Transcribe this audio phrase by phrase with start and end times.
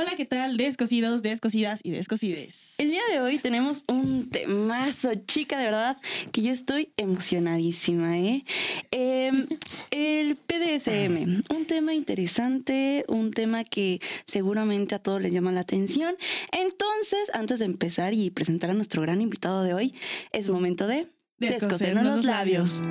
[0.00, 0.56] Hola, ¿qué tal?
[0.56, 2.76] Descosidos, descosidas y descosides.
[2.78, 5.96] El día de hoy tenemos un temazo, chica, de verdad,
[6.30, 8.44] que yo estoy emocionadísima, ¿eh?
[8.92, 9.48] Em,
[9.90, 16.14] el PDSM, un tema interesante, un tema que seguramente a todos les llama la atención.
[16.52, 19.94] Entonces, antes de empezar y presentar a nuestro gran invitado de hoy,
[20.30, 21.08] es momento de
[21.40, 22.84] descosernos los labios.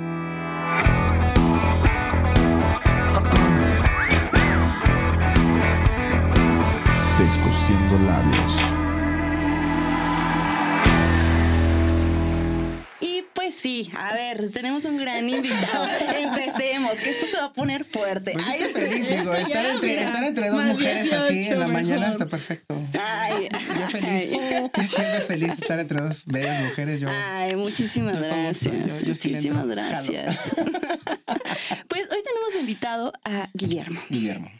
[13.00, 15.86] Y pues sí, a ver, tenemos un gran invitado.
[16.18, 18.32] Empecemos, que esto se va a poner fuerte.
[18.32, 21.68] Pues Ay, feliz, digo, estar entre, mira, estar entre dos mujeres así 18 en la
[21.68, 22.12] mañana mejor.
[22.12, 22.74] está perfecto.
[23.00, 24.38] ay, Yo feliz, yo
[24.88, 27.00] siempre feliz estar entre dos bellas mujeres.
[27.00, 28.74] Yo, Ay, muchísimas Yo gracias.
[29.02, 30.38] yo- muchísimas gracias.
[31.88, 34.00] pues hoy tenemos invitado a Guillermo.
[34.08, 34.50] Guillermo.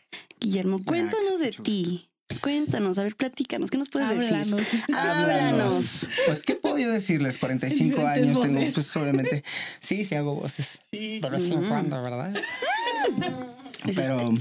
[0.41, 2.05] Guillermo, cuéntanos de ti.
[2.42, 4.60] Cuéntanos, a ver, platícanos, ¿qué nos puedes Háblanos.
[4.60, 4.82] decir?
[4.95, 6.09] Háblanos.
[6.26, 7.38] Pues, ¿qué puedo yo decirles?
[7.38, 8.74] 45 Diferentes años tengo, voces.
[8.74, 9.45] pues obviamente.
[9.80, 10.79] Sí, sí hago voces.
[10.93, 11.20] Sí.
[11.20, 12.35] De vez en cuando, ¿verdad?
[13.95, 14.32] Pero,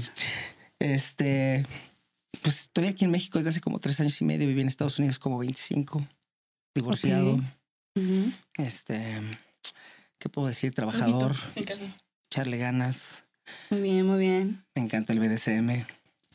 [0.78, 1.64] este,
[2.42, 4.46] pues estoy aquí en México desde hace como tres años y medio.
[4.46, 6.06] Viví en Estados Unidos como 25.
[6.74, 7.40] Divorciado.
[8.58, 9.00] Este,
[10.18, 10.74] ¿qué puedo decir?
[10.74, 11.36] Trabajador.
[11.56, 11.84] Me encanta.
[12.30, 13.24] Echarle ganas.
[13.70, 14.64] Muy bien, muy bien.
[14.74, 15.86] Me encanta el BDSM.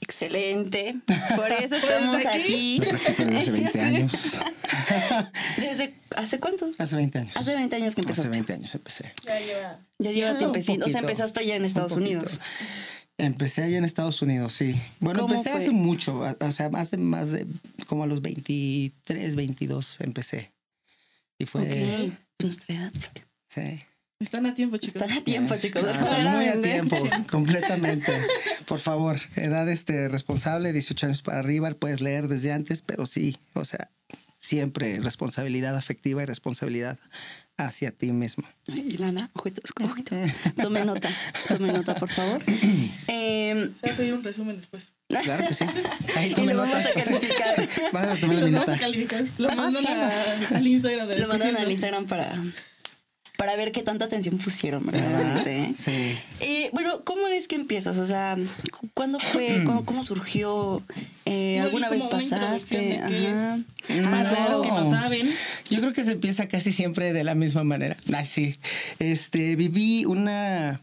[0.04, 0.96] Excelente.
[1.36, 2.80] Por eso estamos está aquí.
[2.82, 2.92] aquí.
[3.24, 4.12] Desde hace 20 años.
[5.58, 6.70] ¿Desde hace cuánto?
[6.78, 7.38] Hace 20 años.
[7.38, 8.30] Hace 20 años que Hace empezaste.
[8.32, 9.14] 20 años empecé.
[9.26, 9.80] Ya lleva.
[10.00, 10.86] Ya lleva tiempecito.
[10.86, 11.94] O sea, empezaste ya en Estados.
[11.94, 12.42] Unidos.
[13.18, 14.76] Empecé allá en Estados Unidos, sí.
[15.00, 15.60] Bueno, ¿Cómo empecé fue?
[15.62, 17.46] hace mucho, o sea, más de, más de,
[17.86, 20.52] como a los 23, 22 empecé.
[21.38, 22.14] Y fue, Ok.
[22.44, 23.28] Nuestra edad, chica.
[23.50, 23.84] sí.
[24.24, 25.02] Están a tiempo, chicos.
[25.02, 25.84] Están a tiempo, chicos.
[25.86, 26.98] Están muy a tiempo,
[27.30, 28.12] completamente.
[28.66, 33.38] Por favor, edad este, responsable, 18 años para arriba, puedes leer desde antes, pero sí,
[33.54, 33.90] o sea,
[34.40, 36.98] siempre responsabilidad afectiva y responsabilidad
[37.58, 38.44] hacia ti mismo.
[38.68, 40.18] Ay, Lana, ojitos, con ojitos.
[40.56, 41.10] Tome nota,
[41.48, 42.42] tome nota, por favor.
[43.06, 44.92] Se va a pedir un resumen después.
[45.08, 45.66] Claro que sí.
[46.16, 46.92] Ahí y tome lo vamos notas.
[46.98, 47.70] a calificar.
[47.94, 49.24] Vas a Y tomar los vamos a calificar.
[49.38, 50.56] Lo Ah, mandan sí.
[50.56, 51.60] al Instagram de Lo Descosiendo.
[51.60, 52.44] al Instagram para,
[53.38, 55.60] para ver qué tanta atención pusieron, verdaderamente.
[55.64, 55.74] ¿eh?
[55.76, 56.16] Sí.
[56.40, 57.98] Eh, bueno, ¿cómo es que empiezas?
[57.98, 58.38] O sea,
[58.72, 59.64] cu- ¿cuándo fue?
[59.66, 60.82] ¿Cómo, cómo surgió?
[61.26, 63.00] Eh, ¿Alguna vez pasaste?
[63.00, 63.60] Ajá.
[63.88, 64.30] Para No.
[64.30, 65.30] todos los que no saben.
[65.70, 67.98] Yo creo que se empieza casi siempre de la misma manera.
[68.16, 68.60] Ay, sí.
[69.00, 70.82] Este, viví una.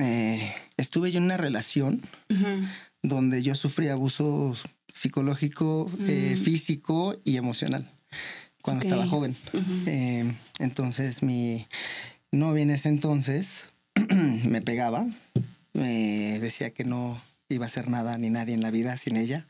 [0.00, 2.02] eh, estuve yo en una relación
[3.02, 4.54] donde yo sufrí abuso
[4.92, 6.42] psicológico, eh, Mm.
[6.42, 7.90] físico y emocional
[8.68, 9.36] cuando estaba joven.
[9.86, 11.66] Eh, entonces, mi
[12.30, 13.66] novia en ese entonces
[14.44, 15.06] me pegaba,
[15.72, 19.46] me decía que no iba a hacer nada ni nadie en la vida sin ella.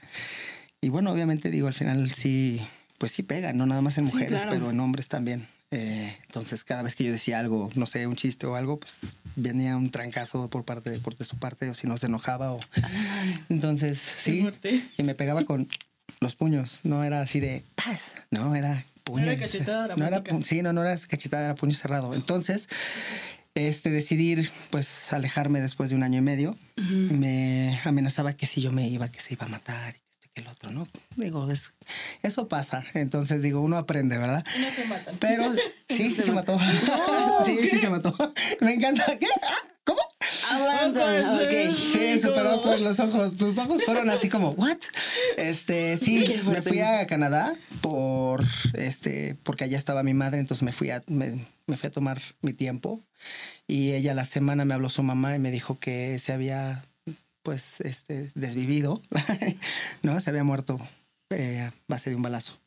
[0.80, 2.60] Y bueno, obviamente digo, al final sí,
[2.98, 4.50] pues sí pega, no nada más en Sí, mujeres, claro.
[4.50, 5.48] pero en hombres también.
[5.70, 9.18] Eh, entonces, cada vez que yo decía algo, no sé, un chiste o algo, pues
[9.36, 12.52] venía un trancazo por parte de, por de su parte, o si no se enojaba.
[12.52, 12.60] O...
[13.48, 14.48] Entonces, sí,
[14.96, 15.68] y me pegaba con
[16.20, 19.24] los puños, no era así de paz, no, era puño.
[19.24, 20.36] era cachetada no era, dramática.
[20.36, 22.14] pu- Sí, no, no era cachetada, era puño cerrado.
[22.14, 22.68] Entonces,
[23.54, 24.36] este, decidí
[24.70, 26.56] pues alejarme después de un año y medio.
[26.76, 30.48] Me amenazaba que si yo me iba, que se iba a matar, este, que el
[30.48, 30.86] otro, ¿no?
[31.16, 31.72] Digo, es,
[32.22, 32.84] eso pasa.
[32.94, 34.44] Entonces, digo, uno aprende, ¿verdad?
[34.56, 35.16] Y no se matan.
[35.18, 35.52] Pero
[35.88, 36.58] sí, sí se se mató.
[37.44, 38.14] sí, sí se mató.
[38.60, 39.04] Me encanta.
[39.18, 39.26] ¿Qué?
[39.42, 40.00] Ah, ¿Cómo?
[40.50, 41.37] Aguanta,
[42.62, 43.36] Por los ojos.
[43.36, 44.78] Tus ojos fueron así como, ¿what?
[45.36, 48.44] Este, sí, me fui a Canadá por,
[48.74, 52.20] este, porque allá estaba mi madre, entonces me fui a, me, me fui a tomar
[52.42, 53.02] mi tiempo.
[53.66, 56.84] Y ella la semana me habló su mamá y me dijo que se había,
[57.42, 59.02] pues, este, desvivido,
[60.02, 60.20] ¿no?
[60.20, 60.80] Se había muerto
[61.30, 62.58] eh, a base de un balazo.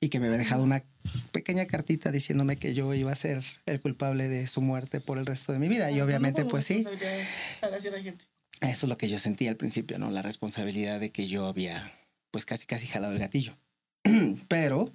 [0.00, 0.82] Y que me había dejado una
[1.30, 5.26] pequeña cartita diciéndome que yo iba a ser el culpable de su muerte por el
[5.26, 5.92] resto de mi vida.
[5.92, 8.31] Y obviamente, pues sí, Eso gente.
[8.70, 10.10] Eso es lo que yo sentí al principio, ¿no?
[10.10, 11.92] La responsabilidad de que yo había,
[12.30, 13.56] pues casi, casi jalado el gatillo.
[14.48, 14.92] Pero,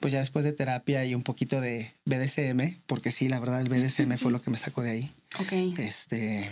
[0.00, 3.68] pues ya después de terapia y un poquito de BDSM, porque sí, la verdad, el
[3.68, 5.10] BDSM fue lo que me sacó de ahí.
[5.38, 5.78] Ok.
[5.78, 6.50] Este,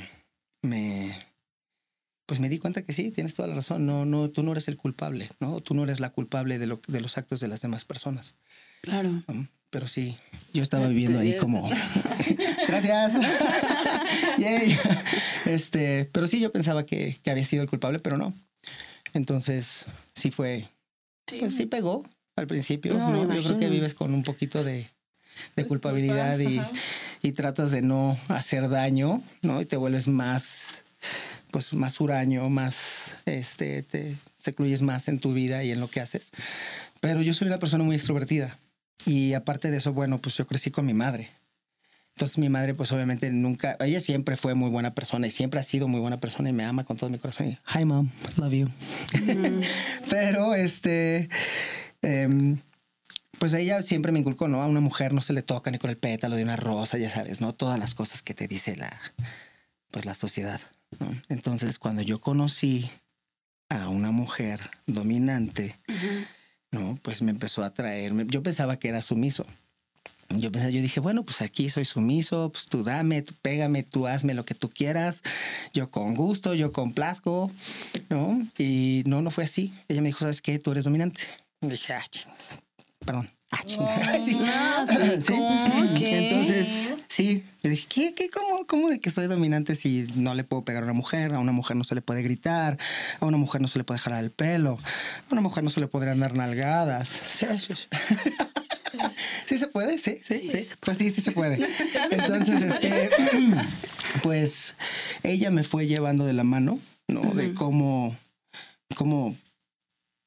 [0.63, 1.17] me,
[2.27, 3.87] pues me di cuenta que sí, tienes toda la razón.
[3.87, 5.61] No, no, tú no eres el culpable, ¿no?
[5.61, 8.37] Tú no eres la culpable de, lo, de los actos de las demás personas.
[8.83, 9.11] Claro.
[9.27, 9.49] ¿no?
[9.71, 10.17] Pero sí,
[10.55, 11.69] yo estaba viviendo ahí como...
[12.69, 13.13] Gracias.
[14.39, 14.79] Yay.
[15.45, 18.35] Este, pero sí, yo pensaba que, que había sido el culpable, pero no.
[19.13, 20.69] Entonces, sí fue,
[21.27, 22.05] pues sí pegó
[22.37, 22.95] al principio.
[22.95, 23.35] No.
[23.35, 24.89] Yo creo que vives con un poquito de, de
[25.55, 26.61] Pues, culpabilidad y,
[27.23, 29.61] y tratas de no hacer daño, ¿no?
[29.61, 30.83] Y te vuelves más,
[31.51, 36.01] pues más huraño, más, este, te, excluyes más en tu vida y en lo que
[36.01, 36.31] haces.
[37.01, 38.59] Pero yo soy una persona muy extrovertida.
[39.07, 41.31] Y aparte de eso, bueno, pues yo crecí con mi madre.
[42.19, 45.63] Entonces mi madre, pues obviamente nunca, ella siempre fue muy buena persona y siempre ha
[45.63, 47.47] sido muy buena persona y me ama con todo mi corazón.
[47.47, 48.69] Y, Hi mom, love you.
[50.11, 51.29] Pero este,
[52.03, 52.59] em,
[53.39, 54.61] pues ella siempre me inculcó, ¿no?
[54.61, 57.09] A una mujer no se le toca ni con el pétalo de una rosa, ya
[57.09, 57.55] sabes, ¿no?
[57.55, 59.01] Todas las cosas que te dice la,
[59.93, 60.61] pues la sociedad,
[60.99, 61.15] ¿no?
[61.29, 62.91] Entonces cuando yo conocí
[63.69, 65.79] a una mujer dominante,
[66.71, 66.99] ¿no?
[67.03, 69.47] Pues me empezó a traerme, yo pensaba que era sumiso.
[70.31, 74.07] Yo pensé, yo dije, bueno, pues aquí soy sumiso, pues tú dame, tú pégame, tú
[74.07, 75.23] hazme lo que tú quieras,
[75.73, 77.51] yo con gusto, yo complazco,
[78.11, 78.47] ¿no?
[78.59, 79.73] Y no, no fue así.
[79.89, 80.59] Ella me dijo, ¿sabes qué?
[80.59, 81.23] Tú eres dominante.
[81.63, 82.05] Dije, ah,
[83.05, 83.31] perdón.
[83.51, 83.81] Ah, ching.
[84.25, 84.39] Sí.
[84.87, 85.33] Sí, Sí.
[85.33, 85.95] ¿cómo?
[85.97, 86.29] ¿Qué?
[86.29, 90.45] Entonces, sí, le dije, ¿qué, qué, cómo, cómo de que soy dominante si no le
[90.45, 91.35] puedo pegar a una mujer?
[91.35, 92.79] A una mujer no se le puede gritar,
[93.21, 94.79] a una mujer no se le puede jalar el pelo,
[95.29, 97.09] a una mujer no se le podrían dar nalgadas.
[97.35, 97.89] Sí, sí, sí.
[99.47, 101.69] Sí se puede, sí, sí, Sí, Pues sí, sí se puede.
[102.11, 103.11] Entonces, este,
[104.23, 104.75] pues
[105.23, 107.21] ella me fue llevando de la mano, ¿no?
[107.35, 108.17] De cómo,
[108.95, 109.37] cómo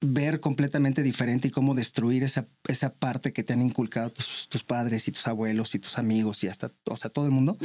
[0.04, 4.64] ver completamente diferente y cómo destruir esa, esa parte que te han inculcado tus, tus
[4.64, 7.58] padres y tus abuelos y tus amigos y hasta, o sea, todo el mundo.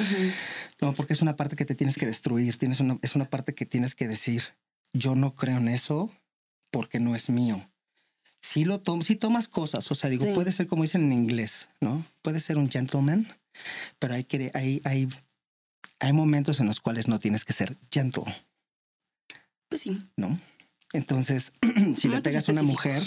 [0.80, 3.54] No, porque es una parte que te tienes que destruir, tienes una, es una parte
[3.54, 4.42] que tienes que decir,
[4.92, 6.12] yo no creo en eso
[6.70, 7.70] porque no es mío.
[8.42, 10.32] Si lo tom si tomas cosas, o sea, digo, Sí.
[10.34, 12.04] puede ser como dicen en inglés, ¿no?
[12.22, 13.26] Puede ser un gentleman,
[13.98, 15.08] pero hay que hay, hay,
[16.00, 18.24] hay momentos en los cuales no tienes que ser gentle,
[19.70, 20.06] Pues sí.
[20.16, 20.38] ¿no?
[20.92, 21.52] Entonces,
[21.96, 23.02] si le pegas a una mujer,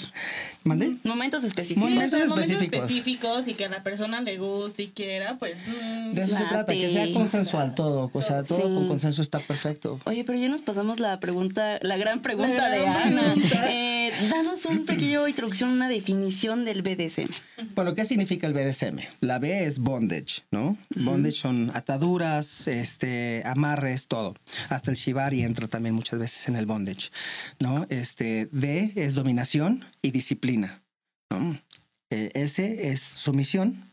[0.63, 0.97] ¿mande?
[1.05, 1.87] Momentos específicos.
[1.87, 2.79] Sí, Momentos específicos.
[2.81, 5.57] específicos y que a la persona le guste y quiera, pues.
[5.67, 8.63] mm, De eso se trata, que sea consensual todo, o sea, todo Sí.
[8.63, 9.99] con consenso está perfecto.
[10.05, 13.21] Oye, pero ya nos pasamos la pregunta, la gran pregunta La de gran Ana.
[13.33, 13.65] pregunta.
[13.71, 17.29] Eh, danos un pequeño introducción, una definición del BDSM.
[17.75, 18.99] Bueno, ¿qué significa el BDSM?
[19.21, 20.77] La B es bondage, ¿no?
[20.95, 24.35] Bondage son ataduras, este, amarres, todo.
[24.69, 27.09] Hasta el shibari entra también muchas veces en el bondage,
[27.59, 27.69] ¿no?
[27.89, 30.81] Este, D es dominación y disciplina,
[31.30, 31.60] ¿no?
[32.10, 33.86] Eh, S es sumisión,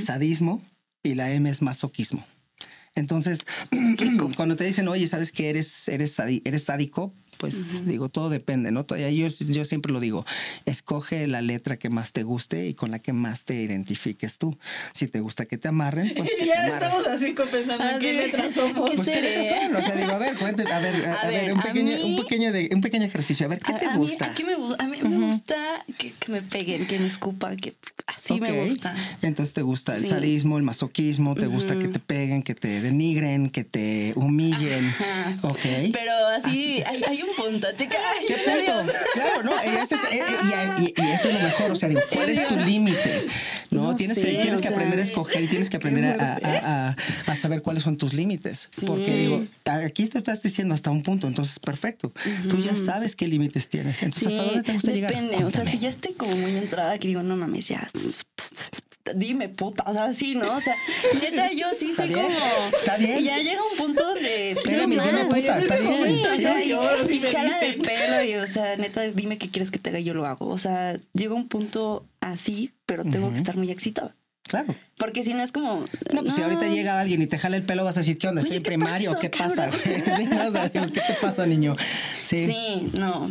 [0.00, 0.62] sadismo
[1.02, 2.26] y la M es masoquismo.
[2.94, 3.46] Entonces,
[4.36, 7.14] cuando te dicen, oye, ¿sabes que eres, eres, eres sádico?
[7.40, 8.84] Pues digo, todo depende, ¿no?
[8.84, 10.26] Todavía Yo, yo siempre lo digo,
[10.66, 14.58] escoge la letra que más te guste y con la que más te identifiques tú.
[14.92, 16.82] Si te gusta que te amarren, pues que te ya amarren.
[16.90, 18.90] estamos así co- pensando en qué letras somos.
[18.90, 19.74] ¿Qué Pues, ¿qué son?
[19.76, 21.96] O sea, digo, a ver, cuénten, a ver, a, A a ver, ver, un pequeño,
[22.04, 23.46] un mí- pequeño, de, un pequeño ejercicio.
[23.46, 24.26] A ver, ¿qué A- te a mí- gusta?
[24.26, 25.26] a, mí me, a mí me Ujú.
[25.26, 25.56] gusta
[25.96, 27.74] que, que me peguen, que me escupan, que
[28.06, 28.66] así me Ok.
[28.66, 28.94] gusta.
[29.22, 30.10] Entonces te gusta el Sí.
[30.10, 34.88] sadismo, el masoquismo, te gusta que te peguen, que te denigren, que te humillen.
[34.88, 35.38] Ajá.
[35.42, 35.58] Ok.
[35.92, 37.96] Pero así hay, hay un punto, chica.
[38.26, 38.92] ¿Qué punto?
[39.14, 42.00] Claro, no, y eso, es, eh, eh, y, eso es lo mejor, o sea, digo,
[42.12, 43.26] ¿cuál es tu límite?
[43.70, 45.76] No, No tienes, sé, que, tienes o que sea, aprender a escoger y tienes que
[45.76, 46.96] aprender a, a- a-
[47.26, 48.68] a saber cuáles son tus límites.
[48.72, 48.84] Sí.
[48.84, 49.44] Porque digo,
[49.84, 52.12] aquí te estás diciendo hasta un punto, entonces perfecto.
[52.48, 54.02] Tú ya sabes qué límites tienes.
[54.02, 55.12] Entonces, ¿hasta dónde te gusta llegar?
[55.12, 55.44] depende.
[55.44, 57.88] O sea, si ya estoy como muy entrada, que digo, no mames, ya.
[59.14, 60.54] Dime puta, o sea, sí, ¿no?
[60.56, 60.74] O sea,
[61.20, 62.36] neta, yo sí soy bien, como.
[62.76, 63.18] está bien.
[63.20, 64.56] Y ya llega un punto donde.
[64.62, 66.26] pido Pégame, dime puta, está Sí, bien.
[66.26, 67.96] o sea, Sí, y, y me jala del dicen.
[67.96, 70.46] pelo y, o sea, neta, dime qué quieres que te haga, yo lo hago.
[70.48, 74.14] O sea, llega un punto así, pero tengo que estar muy excitada.
[74.44, 74.74] Claro.
[74.98, 75.84] Porque si no es como.
[76.12, 78.26] No, pues si ahorita llega alguien y te jala el pelo, vas a decir, ¿qué
[78.26, 78.40] onda?
[78.40, 79.10] ¿Estoy Oye, en ¿qué primario?
[79.12, 79.70] pasó, ¿Qué pasa?
[80.72, 81.74] ¿Qué te pasa, niño?
[82.24, 82.46] Sí.
[82.46, 83.30] Sí, no.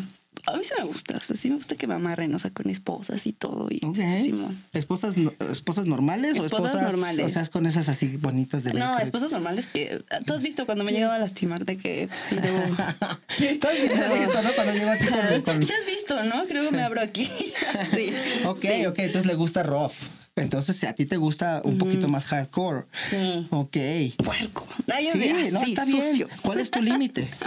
[0.54, 2.52] A mí sí me gusta, o sea, sí me gusta que me amarren, o sea,
[2.52, 3.68] con esposas y todo.
[3.70, 3.98] Y Ok.
[4.24, 4.62] Simón.
[4.74, 7.26] ¿Esposas, no- ¿Esposas normales o Esposas esposas normales.
[7.26, 10.04] O sea, con esas así bonitas de No, esposas normales que.
[10.26, 12.60] ¿Tú has visto cuando me llegaba a lastimar de que pues, sí debo.
[13.38, 14.50] Siempre has visto, ¿no?
[14.54, 15.42] Cuando llego aquí con...
[15.44, 16.46] con- Sí has visto, ¿no?
[16.48, 17.26] Creo que me abro aquí.
[17.94, 18.12] sí.
[18.46, 18.86] Ok, sí.
[18.86, 19.94] ok, entonces le gusta rough.
[20.36, 22.86] Entonces a ti te gusta un poquito más hardcore.
[23.10, 23.48] Sí.
[23.50, 23.78] Ok.
[24.24, 24.66] Puerco.
[24.92, 26.02] Ay, Sí, no, está bien.
[26.02, 26.28] sucio.
[26.42, 27.28] ¿Cuál es tu límite?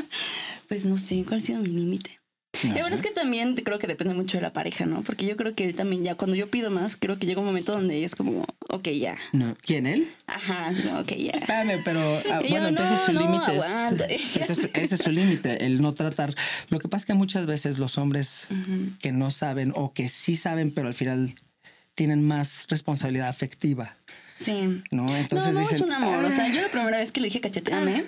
[0.68, 2.18] Pues no sé, ¿cuál ha sido mi límite?
[2.62, 5.02] Y bueno, es que también creo que depende mucho de la pareja, ¿no?
[5.02, 7.46] Porque yo creo que él también ya, cuando yo pido más, creo que llega un
[7.46, 9.16] momento donde es como, ok, ya.
[9.32, 9.56] No.
[9.64, 10.08] ¿Quién, él?
[10.26, 11.30] Ajajá, no, ok, ya.
[11.32, 12.00] Espérame, pero
[12.30, 13.56] ah, Y yo, bueno, entonces no, su no, límite
[14.14, 14.36] es.
[14.36, 16.34] Entonces, ese es su límite, el no tratar.
[16.68, 18.90] Lo que pasa es que muchas veces los hombres Ujú.
[19.00, 21.34] que no saben o que sí saben, pero al final
[21.94, 23.96] tienen más responsabilidad afectiva.
[24.38, 24.82] Sí.
[24.90, 25.14] ¿No?
[25.16, 26.24] Entonces no, no es dicen, un amor.
[26.24, 26.52] O sea, "Ah".
[26.52, 28.06] yo la primera vez que le dije cacheteame,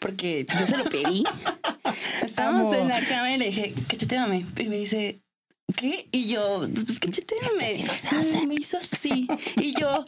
[0.00, 1.22] porque yo se lo pedí.
[2.22, 2.82] Estábamos Amo.
[2.82, 4.46] en la cama y le dije, cacheteame.
[4.58, 5.20] Y me dice,
[5.76, 6.08] ¿qué?
[6.10, 7.70] Y yo, pues cacheteame.
[7.70, 8.46] Es que así no se hace.
[8.46, 9.28] Me hizo así.
[9.56, 10.04] Y yo,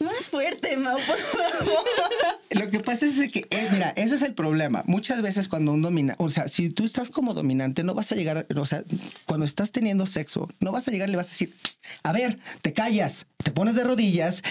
[0.00, 1.84] Más fuerte, Mau, por favor.
[2.50, 4.82] Lo que pasa es que, eh, mira, ese es el problema.
[4.86, 8.14] Muchas veces cuando un domina, o sea, si tú estás como dominante, no vas a
[8.14, 8.84] llegar, o sea,
[9.26, 11.54] cuando estás teniendo sexo, no vas a llegar y le vas a decir,
[12.02, 14.42] a ver, te callas, te pones de rodillas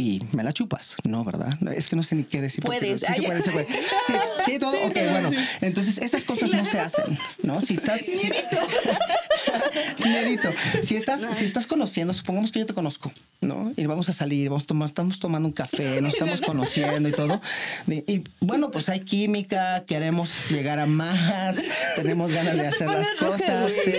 [0.00, 0.96] y me la chupas.
[1.04, 1.58] No, ¿verdad?
[1.76, 2.64] Es que no sé ni qué decir.
[2.64, 3.02] porque Puedes.
[3.02, 3.66] Sí, se puede, se puede.
[4.06, 4.14] Sí,
[4.46, 4.72] sí, todo.
[4.72, 5.30] ok, bueno.
[5.60, 7.60] Entonces, esas cosas no se hacen, ¿no?
[7.60, 8.00] Si estás...
[8.00, 8.16] Si,
[9.96, 10.48] Sin edito.
[10.82, 13.72] Si estás, si estás conociendo, supongamos que yo te conozco, ¿no?
[13.76, 17.12] Y vamos a salir, vamos a tomar, estamos tomando un café, nos estamos conociendo y
[17.12, 17.40] todo.
[17.86, 21.56] Y, y, bueno, pues hay química, queremos llegar a más,
[21.96, 23.70] tenemos ganas de hacer las cosas.
[23.84, 23.92] sí.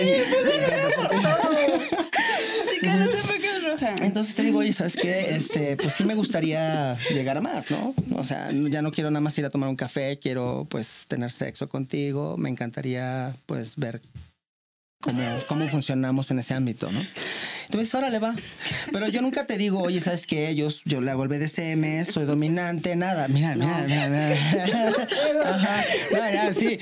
[2.68, 3.21] Chica, no te.
[4.00, 5.34] Entonces te digo, oye, ¿sabes qué?
[5.36, 7.94] Este, pues sí me gustaría llegar a más, ¿no?
[8.14, 11.30] O sea, ya no quiero nada más ir a tomar un café, quiero pues tener
[11.30, 14.00] sexo contigo, me encantaría pues ver
[15.00, 17.00] cómo, cómo funcionamos en ese ámbito, ¿no?
[17.66, 18.34] Entonces, órale, va.
[18.92, 20.54] Pero yo nunca te digo, oye, ¿sabes qué?
[20.54, 23.28] Yo, yo le hago el BDSM, soy dominante, nada.
[23.28, 24.96] Mira, mira, mira, mira.
[25.46, 25.84] Ajá.
[26.10, 26.78] Ya, sí.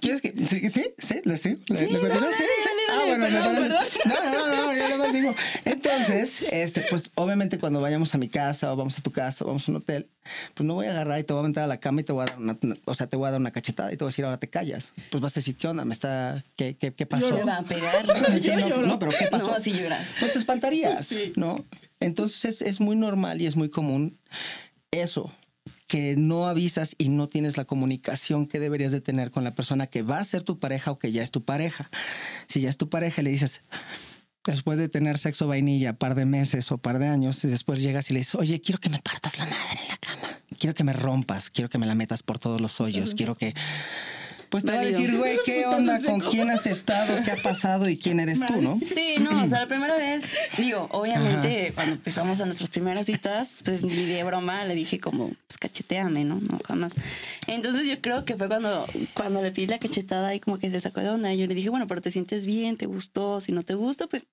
[0.00, 0.32] ¿Quieres que.?
[0.46, 1.60] Sí, sí, sí, le sigo.
[1.68, 2.08] ¿Le, le continúo?
[2.08, 2.68] dale, Sí, sí.
[2.68, 3.68] dale, Ah, bueno, perdón,
[4.06, 5.34] No, no, no, no, yo luego digo.
[5.64, 9.48] Entonces, este, pues obviamente cuando vayamos a mi casa o vamos a tu casa o
[9.48, 10.08] vamos a un hotel,
[10.54, 12.12] pues no voy a agarrar y te voy a meter a la cama y te
[12.12, 14.08] voy a dar una, o sea, te voy a dar una cachetada y te voy
[14.08, 14.92] a decir, ahora te callas.
[15.10, 15.84] Pues vas a decir, ¿qué onda?
[15.84, 16.44] ¿Me está.
[16.56, 17.30] ¿Qué, qué, qué pasó?
[17.32, 18.06] me va a pegar.
[18.42, 19.48] Sí, no, no, pero ¿qué pasó?
[19.52, 20.14] No, si lloras.
[20.20, 21.32] No te espantarías, Sí.
[21.36, 21.64] ¿no?
[22.00, 24.18] Entonces es, es muy normal y es muy común
[24.90, 25.32] eso,
[25.86, 29.86] que no avisas y no tienes la comunicación que deberías de tener con la persona
[29.86, 31.90] que va a ser tu pareja o que ya es tu pareja.
[32.46, 33.62] Si ya es tu pareja le dices,
[34.44, 38.10] después de tener sexo vainilla par de meses o par de años, y después llegas
[38.10, 40.84] y le dices, oye, quiero que me partas la madre en la cama, quiero que
[40.84, 43.54] me rompas, quiero que me la metas por todos los hoyos, quiero que...
[44.50, 44.98] Pues te va a Válido.
[45.00, 46.00] decir, güey, ¿qué onda?
[46.00, 47.22] ¿Con quién has estado?
[47.24, 47.88] ¿Qué ha pasado?
[47.88, 48.78] ¿Y quién eres tú, no?
[48.86, 53.62] Sí, no, o sea, la primera vez, digo, obviamente cuando empezamos a nuestras primeras citas,
[53.64, 56.40] pues ni de broma le dije como, pues cacheteame, ¿no?
[56.40, 56.94] No, jamás.
[57.46, 60.80] Entonces yo creo que fue cuando, cuando le pedí la cachetada y como que se
[60.80, 61.32] sacó de onda.
[61.34, 64.26] Yo le dije, bueno, pero te sientes bien, te gustó, si no te gusta, pues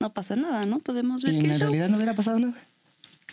[0.00, 0.80] no pasa nada, ¿no?
[0.80, 1.60] Podemos ver Y qué en show.
[1.60, 2.54] realidad no hubiera pasado nada.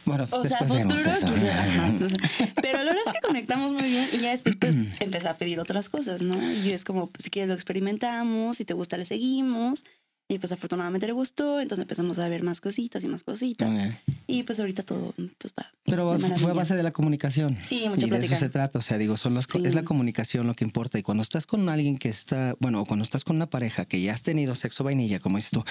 [0.05, 1.63] Bueno, O sea, futuro quisiera.
[1.63, 2.17] Ajá, entonces,
[2.61, 5.59] pero la verdad es que conectamos muy bien y ya después pues empecé a pedir
[5.59, 6.51] otras cosas, ¿no?
[6.51, 9.83] Y yo es como, pues, si quieres lo experimentamos, si te gusta le seguimos.
[10.31, 13.67] Y pues afortunadamente le gustó, entonces empezamos a ver más cositas y más cositas.
[13.67, 13.95] Ok.
[14.27, 15.71] Y pues ahorita todo pues va.
[15.85, 17.57] Pero fue a base de la comunicación.
[17.63, 18.77] Sí, mucha Y de eso se trata.
[18.77, 19.65] O sea, digo, son co- Sí.
[19.65, 20.99] es la comunicación lo que importa.
[20.99, 23.99] Y cuando estás con alguien que está, bueno, o cuando estás con una pareja que
[24.01, 25.63] ya has tenido sexo vainilla, como dices tú,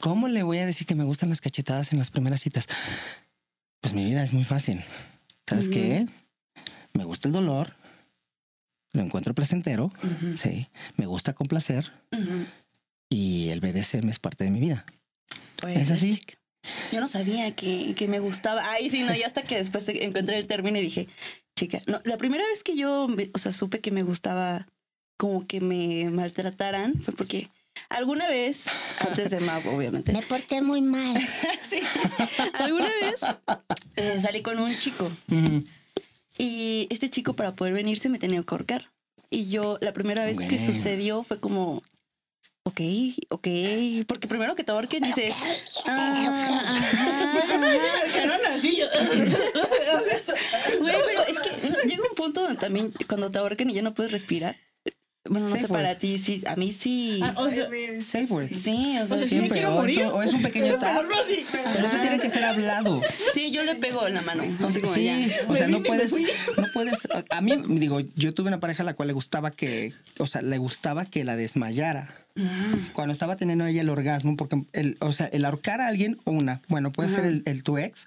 [0.00, 2.66] ¿cómo le voy a decir que me gustan las cachetadas en las primeras citas?
[3.82, 4.82] Pues mi vida es muy fácil.
[5.46, 5.74] ¿Sabes Ujú.
[5.74, 6.06] qué?
[6.94, 7.74] Me gusta el dolor,
[8.92, 9.90] lo encuentro placentero,
[10.36, 12.46] sí, me gusta complacer ujú.
[13.10, 14.84] y el BDSM es parte de mi vida.
[15.56, 16.16] Pues, ¿Es así?
[16.18, 16.34] chica.
[16.92, 18.62] Yo no sabía que, que me gustaba.
[18.70, 21.08] Ay, sí, no, y hasta que después encontré el término y dije,
[21.58, 24.68] chica, no, la primera vez que yo, o sea, supe que me gustaba
[25.18, 27.48] como que me maltrataran fue porque
[27.88, 28.66] alguna vez,
[29.00, 31.16] antes de MAP, obviamente, Me porté muy mal.
[31.68, 31.80] sí,
[32.54, 33.20] alguna vez
[33.96, 35.64] eh, salí con un chico Ujú.
[36.38, 38.90] y este chico para poder venirse me tenía que ahorcar.
[39.30, 41.82] Y yo, la primera vez que sucedió fue como,
[42.64, 42.80] ok,
[43.30, 43.48] ok,
[44.06, 45.34] porque primero que te ahorquen dices,
[45.86, 47.32] ah,
[50.80, 53.94] Güey, pero es que llega un punto donde también cuando te ahorcan y ya no
[53.94, 54.56] puedes respirar.
[55.28, 57.20] Bueno, no sé para ti, sí, a mí sí.
[57.22, 57.68] Ah, o sea,
[58.00, 58.48] Safe word.
[58.52, 59.64] Sí, o sea, o sea, sí Siempre.
[59.66, 61.04] O es, un, o es un pequeño tap.
[61.52, 63.00] Pero eso tiene que ser hablado.
[63.32, 64.42] sí, yo le pego en la mano.
[64.66, 65.46] Así como Sí, ya.
[65.48, 67.06] o sea, no puedes, no puedes.
[67.30, 70.42] A mí, digo, yo tuve una pareja a la cual le gustaba que, o sea,
[70.42, 72.12] le gustaba que la desmayara.
[72.94, 76.62] Cuando estaba teniendo ella el orgasmo, porque, el, o sea, el ahorcar a alguien, una,
[76.66, 78.06] bueno, puede ser el tu ex,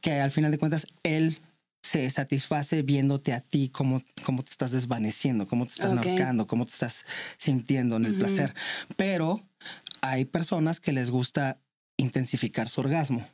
[0.00, 1.40] que al final de cuentas él
[1.88, 6.06] se satisface viéndote a ti cómo, cómo te estás desvaneciendo, cómo te estás Ok.
[6.06, 7.04] ahorcando, cómo te estás
[7.38, 8.54] sintiendo en el placer.
[8.96, 9.42] Pero
[10.02, 11.58] hay personas que les gusta
[11.96, 13.26] intensificar su orgasmo.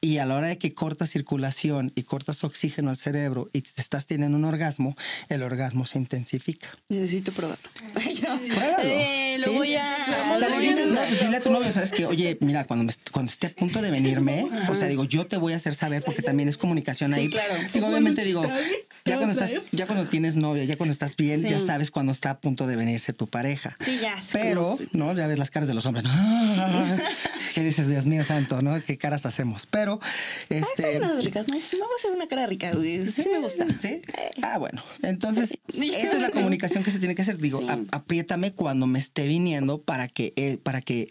[0.00, 3.80] Y a la hora de que cortas circulación y cortas oxígeno al cerebro y te
[3.80, 4.94] estás teniendo un orgasmo,
[5.28, 6.68] el orgasmo se intensifica.
[6.88, 7.68] Necesito probarlo.
[7.94, 8.94] Pruébalo.
[9.38, 9.56] Eh, lo Sí.
[9.58, 10.32] voy a.
[10.34, 12.06] O sea, le dices, no, pues dile a tu novio, ¿sabes qué?
[12.06, 15.36] Oye, mira, cuando, me cuando esté a punto de venirme, o sea, digo, yo te
[15.36, 17.30] voy a hacer saber porque también es comunicación Sí, ahí.
[17.30, 17.54] claro.
[17.72, 18.54] Digo, obviamente digo, Bueno,
[19.04, 22.12] ya cuando chica, estás, ya cuando tienes novia, ya cuando estás bien, ya sabes cuando
[22.12, 23.76] está a punto de venirse tu pareja.
[23.80, 24.16] Sí, ya.
[24.32, 25.14] Pero, ¿no?
[25.14, 26.04] Ya ves las caras de los hombres.
[26.04, 26.10] ¿no?
[27.54, 28.80] ¿Qué dices, Dios mío santo, no?
[28.80, 29.66] ¿Qué caras hacemos?
[29.66, 30.00] pero
[30.48, 30.94] este.
[30.94, 31.54] Están unas ricas, ¿no?
[31.54, 33.08] Vamos a hacer una cara rica, güey.
[33.10, 33.66] Sí, me gusta.
[33.76, 34.02] ¿Sí?
[34.42, 34.82] Ah, bueno.
[35.02, 37.38] Entonces, esa es la comunicación que se tiene que hacer.
[37.38, 41.06] Digo, apriétame cuando me esté viniendo para que, eh, para que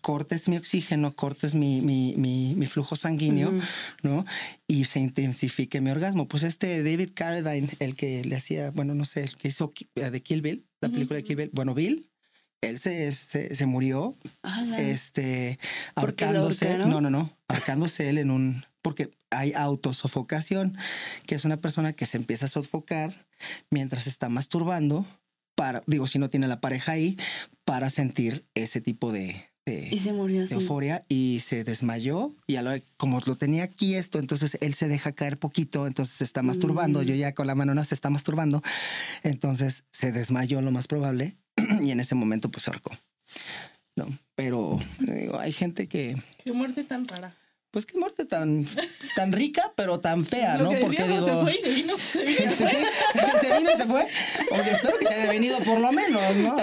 [0.00, 3.52] cortes mi oxígeno, cortes mi, mi, mi, mi flujo sanguíneo,
[4.02, 4.24] ¿no?
[4.66, 6.26] Y se intensifique mi orgasmo.
[6.26, 10.22] Pues este David Carradine, el que le hacía, bueno, no sé, el que hizo de
[10.22, 12.10] Kill Bill, la película de Kill Bill, bueno, Bill,
[12.60, 14.16] él se, se, se murió
[14.76, 15.58] este
[15.94, 16.78] ¿Porque lo ahorcándose.
[16.78, 20.76] no no no ahorcándose él en un porque hay autosofocación
[21.26, 23.26] que es una persona que se empieza a sofocar
[23.70, 25.06] mientras está masturbando
[25.60, 27.18] para digo si no tiene la pareja ahí
[27.66, 30.54] para sentir ese tipo de, de- Y se murió de así.
[30.54, 35.12] euforia y se desmayó y a como lo tenía aquí esto, entonces él se deja
[35.12, 37.04] caer poquito, entonces se está masturbando, Mm.
[37.04, 38.62] yo ya con la mano no se está masturbando,
[39.22, 41.36] entonces se desmayó lo más probable
[41.82, 42.92] y en ese momento pues se ahorcó.
[43.96, 47.34] No, pero digo, hay gente que, Qué muerte tan rara.
[47.70, 48.66] Pues qué muerte tan,
[49.16, 50.70] tan rica, pero tan fea, Lo ¿no?
[50.70, 51.24] que Porque digo...
[51.24, 52.84] se fue y se vino, se vino y se fue.
[53.40, 54.06] se vino y se fue.
[54.52, 56.56] Oye, espero que se haya venido por lo menos, ¿no?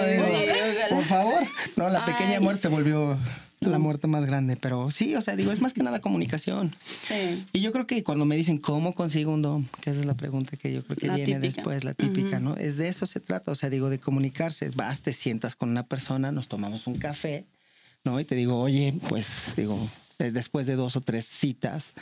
[0.90, 1.44] Por favor.
[1.76, 2.40] No, la pequeña Ay.
[2.40, 3.18] muerte se volvió
[3.60, 4.56] la muerte más grande.
[4.56, 6.74] Pero sí, o sea, digo, es más que nada comunicación.
[7.08, 7.44] Sí.
[7.52, 10.14] Y yo creo que cuando me dicen cómo consigo un dom, que esa es la
[10.14, 11.46] pregunta que yo creo que La viene típica.
[11.56, 12.38] después, la típica.
[12.38, 12.54] ¿no?
[12.56, 14.70] Es de eso se trata, o sea, digo, de comunicarse.
[14.74, 17.46] Vas, te sientas con una persona, nos tomamos un café,
[18.04, 18.20] ¿no?
[18.20, 19.88] Y te digo, oye, pues, digo,
[20.18, 21.92] después de dos o tres citas,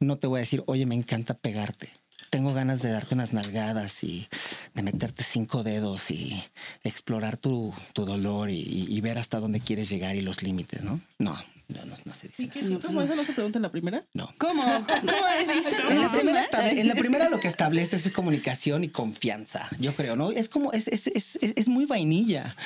[0.00, 1.90] no te voy a decir, oye, me encanta pegarte.
[2.30, 4.26] Tengo ganas de darte unas nalgadas y
[4.74, 6.42] de meterte cinco dedos y
[6.82, 11.00] explorar tu, tu dolor y, ver hasta dónde quieres llegar y los límites, ¿no?
[11.18, 11.34] No,
[11.68, 12.42] no, no, no se dice.
[12.42, 12.76] ¿Y qué así.
[12.84, 14.04] ¿Cómo eso no se pregunta en la primera?
[14.14, 14.32] No.
[14.38, 14.64] ¿Cómo?
[14.64, 15.48] ¿Cómo es?
[15.90, 20.16] En la, primera en la primera lo que estableces es comunicación y confianza, yo creo,
[20.16, 20.32] ¿no?
[20.32, 22.56] Es como, es, es, es, es- es muy vainilla.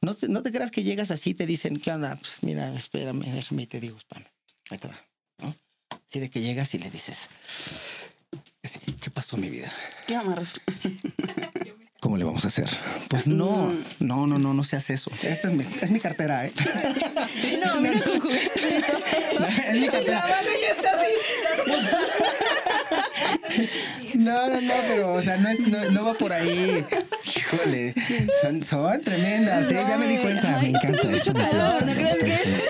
[0.00, 2.16] No te, no te creas que llegas así y te dicen, ¿qué onda?
[2.16, 4.26] Pues mira, espérame, déjame y te digo, espérame.
[4.70, 4.94] Ahí te va,
[5.38, 5.54] ¿no?
[6.08, 7.28] Así de que llegas y le dices,
[8.62, 9.72] así, ¿qué pasó mi vida?
[10.06, 10.46] Quiero amarrar.
[12.00, 12.68] ¿Cómo le vamos a hacer?
[13.08, 13.84] Pues no, Mm.
[14.00, 15.10] no, no, no, no se hace eso.
[15.22, 16.52] Esta es mi, es mi cartera, ¿eh?
[17.64, 18.78] No, mira con juguete.
[19.68, 20.24] es mi cartera.
[24.14, 26.84] No, no, no, pero, o sea, no, es, no, no va por ahí.
[27.36, 27.94] Híjole,
[28.40, 29.84] son, son tremendas, ¿eh?
[29.88, 30.58] Ya me di cuenta.
[30.58, 31.32] Me encanta esto.
[31.34, 32.32] Me está gustando, ¿no me está que?
[32.32, 32.66] gustando mucho.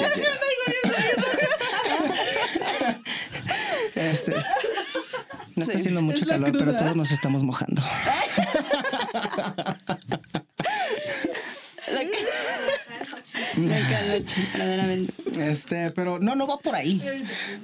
[0.00, 0.36] Ya quiero.
[3.94, 4.34] Este,
[5.54, 7.82] no está haciendo mucho Es calor, pero todos nos estamos mojando.
[13.56, 15.12] Verdaderamente.
[15.38, 17.02] Este, pero no, no va por ahí.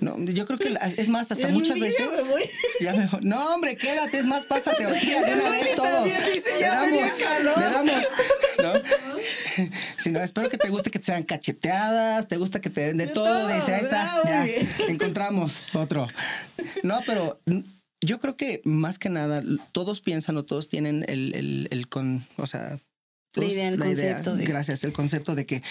[0.01, 2.07] No, yo creo que es más, hasta El muchas veces.
[2.11, 2.43] me voy.
[2.81, 3.21] Ya me voy.
[3.23, 6.05] No, hombre, quédate, es más, pásate orgía de una vez todos.
[6.05, 7.59] dice, Le damos, calor.
[7.59, 8.03] le damos.
[8.63, 8.73] ¿No?
[9.99, 12.97] Si no, espero que te guste que te sean cacheteadas, te gusta que te den
[12.97, 13.27] de, De todo.
[13.27, 14.47] todo, Dice, ahí está, ya,
[14.89, 16.07] encontramos otro.
[16.83, 17.39] No, pero
[18.03, 22.27] yo creo que más que nada, todos piensan o todos tienen el, el, el con,
[22.37, 22.79] o sea,
[23.35, 25.63] La idea, el concepto de- Gracias, el concepto de que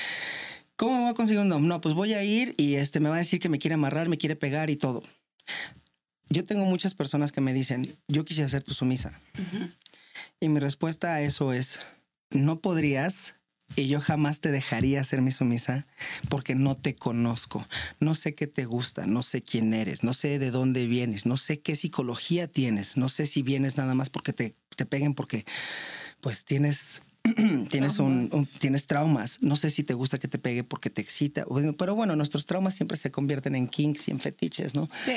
[0.78, 1.68] ¿Cómo me voy a conseguir un dom?
[1.68, 4.10] No, pues voy a ir y este me va a decir que me quiere amarrar,
[4.10, 5.04] me quiere pegar y todo.
[6.30, 9.20] Yo tengo muchas personas que me dicen, yo quisiera ser tu sumisa.
[10.40, 11.80] Y mi respuesta a eso es,
[12.32, 13.36] no podrías
[13.76, 15.86] y yo jamás te dejaría ser mi sumisa
[16.30, 17.68] porque no te conozco,
[18.00, 21.38] no sé qué te gusta, no sé quién eres, no sé de dónde vienes, no
[21.38, 25.46] sé qué psicología tienes, no sé si vienes nada más porque te, te peguen porque
[26.22, 27.02] pues tienes
[27.70, 29.38] tienes un, un- tienes traumas.
[29.42, 31.46] No sé si te gusta que te pegue porque te excita.
[31.78, 34.90] Pero bueno, nuestros traumas siempre se convierten en kinks y en fetiches, ¿no?
[35.06, 35.12] Sí.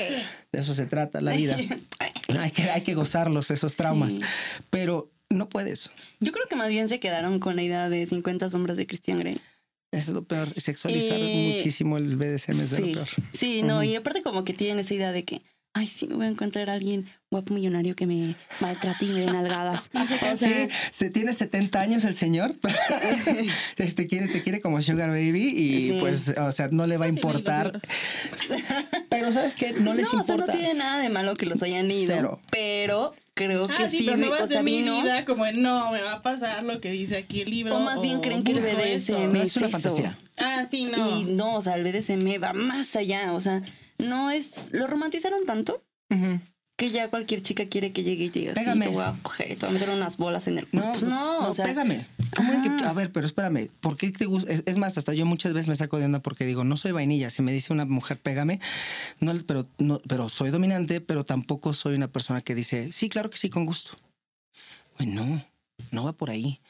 [0.51, 1.57] De eso se trata la vida.
[2.39, 4.13] hay, que, hay que gozarlos, esos traumas.
[4.15, 4.21] Sí.
[4.69, 5.89] Pero no puedes.
[6.19, 9.19] Yo creo que más bien se quedaron con la idea de 50 sombras de Christian
[9.19, 9.35] Grey.
[9.91, 10.49] Eso es lo peor.
[10.59, 13.07] Sexualizar Y- muchísimo el BDSM es de Sí, lo peor.
[13.33, 15.41] sí, no, y aparte como que tienen esa idea de que,
[15.73, 19.19] ay, sí, me voy a encontrar a alguien guapo millonario que me maltrate y me
[19.21, 19.89] dé nalgadas.
[19.93, 22.55] O sea, Sí, se tiene 70 años el señor.
[23.77, 25.97] este quiere, te quiere como Sugar Baby y Sí.
[26.01, 27.79] pues, o sea, no le va a importar.
[29.09, 29.73] Pero ¿sabes qué?
[29.73, 30.53] No les no, o sea, importa.
[30.53, 32.13] no tiene nada de malo que los hayan ido.
[32.15, 32.41] Cero.
[32.51, 35.45] Pero creo que Ah, sí, sí, pero no va o sea, mi vino- vida como
[35.45, 37.75] en, no, me va a pasar lo que dice aquí el libro.
[37.77, 38.59] O más bien creen que el.
[38.59, 40.17] BDSM No, es una fantasía.
[40.37, 41.19] Ah, sí, no.
[41.19, 43.33] Y no, o sea, el BDSM va más allá.
[43.33, 43.61] O sea,
[43.99, 44.69] no es.
[44.71, 45.83] Lo romantizaron tanto
[46.77, 48.83] que ya cualquier chica quiere que llegue y te diga, Pégame.
[48.85, 50.67] sí, te voy a coger, te voy a meter unas bolas en el.
[50.73, 51.65] No, pues no, o sea.
[51.65, 52.05] pégame.
[52.35, 52.89] ¿Cómo es que, Ajá.
[52.89, 54.51] a ver, pero espérame, ¿por qué te gusta?
[54.51, 56.91] Es, es más, hasta yo muchas veces me saco de onda porque digo, no soy
[56.91, 57.29] vainilla.
[57.29, 58.59] Si me dice una mujer, pégame,
[59.19, 63.29] no, pero, no, pero soy dominante, pero tampoco soy una persona que dice, sí, claro
[63.29, 63.95] que sí, con gusto.
[64.97, 65.45] Güey, no,
[65.91, 66.61] no va por ahí.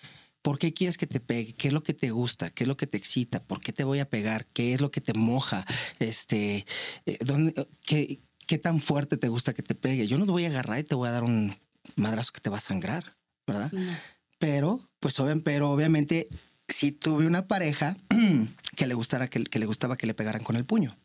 [0.41, 1.53] ¿Por qué quieres que te pegue?
[1.53, 2.51] ¿Qué es lo que te gusta?
[2.51, 3.41] ¿Qué es lo que te excita?
[3.43, 4.45] ¿Por qué te voy a pegar?
[4.47, 5.65] ¿Qué es lo que te moja?
[5.99, 6.67] Este,
[7.07, 10.05] eh, ¿dónde, qué, qué tan fuerte te gusta que te pegue?
[10.05, 11.55] Yo no te voy a agarrar y te voy a dar un
[11.95, 13.15] madrazo que te va a sangrar,
[13.47, 13.71] ¿verdad?
[13.71, 13.91] No.
[14.39, 16.27] Pero, pues obvia- pero obviamente
[16.67, 17.95] si tuve una pareja
[18.75, 20.95] que le gustara que, que le gustaba que le pegaran con el puño,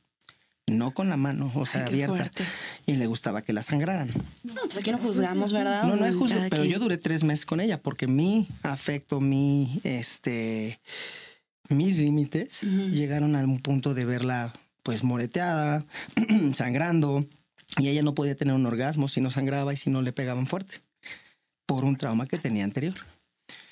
[0.66, 2.44] no con la mano, o sea, Ay, abierta, fuerte.
[2.86, 4.08] y le gustaba que la sangraran.
[4.44, 5.84] No, pues aquí no juzgamos, ¿verdad?
[5.84, 6.74] No, no es justo, Cada pero quien.
[6.74, 10.80] yo duré tres meses con ella porque mi afecto, mi, este,
[11.68, 15.84] mis límites llegaron a un punto de verla, pues, moreteada,
[16.54, 17.26] sangrando,
[17.78, 20.46] y ella no podía tener un orgasmo si no sangraba y si no le pegaban
[20.46, 20.76] fuerte,
[21.66, 22.94] por un trauma que tenía anterior.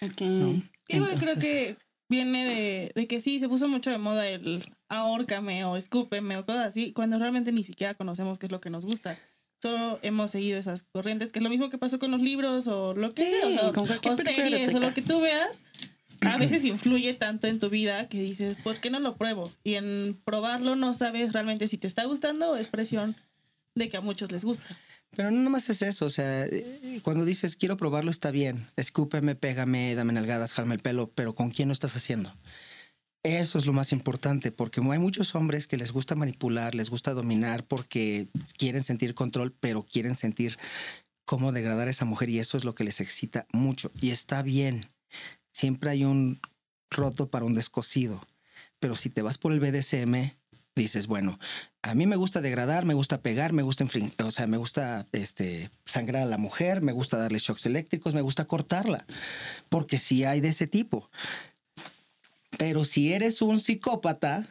[0.01, 0.21] Ok.
[0.21, 0.63] ¿no?
[0.89, 1.77] Y bueno, creo Entonces, que
[2.09, 6.47] viene de, de que sí, se puso mucho de moda el ahórcame o escúpeme o
[6.47, 9.19] cosas así, cuando realmente ni siquiera conocemos qué es lo que nos gusta.
[9.61, 12.95] Solo hemos seguido esas corrientes, que es lo mismo que pasó con los libros o
[12.95, 15.65] lo que Sí, sea, o, sea, con o series o lo que tú veas.
[16.21, 19.53] A veces influye tanto en tu vida que dices, ¿por qué no lo pruebo?
[19.63, 23.17] Y en probarlo no sabes realmente si te está gustando o es presión
[23.75, 24.77] de que a muchos les gusta.
[25.17, 29.35] Pero no nomás es eso, o sea, eh, cuando dices quiero probarlo está bien, escúpeme,
[29.35, 32.35] pégame, dame nalgadas, jarme el pelo, pero ¿con quién lo estás haciendo?
[33.25, 37.15] Eso es lo más importante, porque hay muchos hombres que les gusta manipular, les gusta
[37.15, 40.57] dominar porque quieren sentir control, pero quieren sentir
[41.25, 43.91] cómo degradar a esa mujer y eso es lo que les excita mucho.
[44.01, 44.91] Y está bien,
[45.53, 46.41] siempre hay un
[46.91, 48.27] roto para un descosido,
[48.79, 50.37] pero si te vas por el BDSM,
[50.77, 51.39] dices, bueno,
[51.89, 53.87] a mí me gusta degradar, me gusta pegar, me gusta
[54.23, 58.21] o sea, me gusta este, sangrar a la mujer, me gusta darle shocks eléctricos, me
[58.21, 59.07] gusta cortarla,
[59.71, 61.09] porque sí hay de ese tipo.
[62.59, 64.47] Pero si eres un psicópata,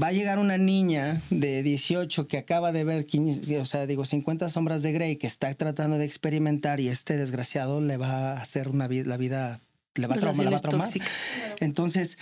[0.00, 4.04] va a llegar una niña de 18 que acaba de ver, 15, o sea, digo,
[4.04, 8.42] 50 sombras de Grey, que está tratando de experimentar y este desgraciado le va a
[8.42, 9.60] hacer una vida, la vida,
[9.94, 10.52] le va a, traumar.
[11.60, 12.18] Entonces,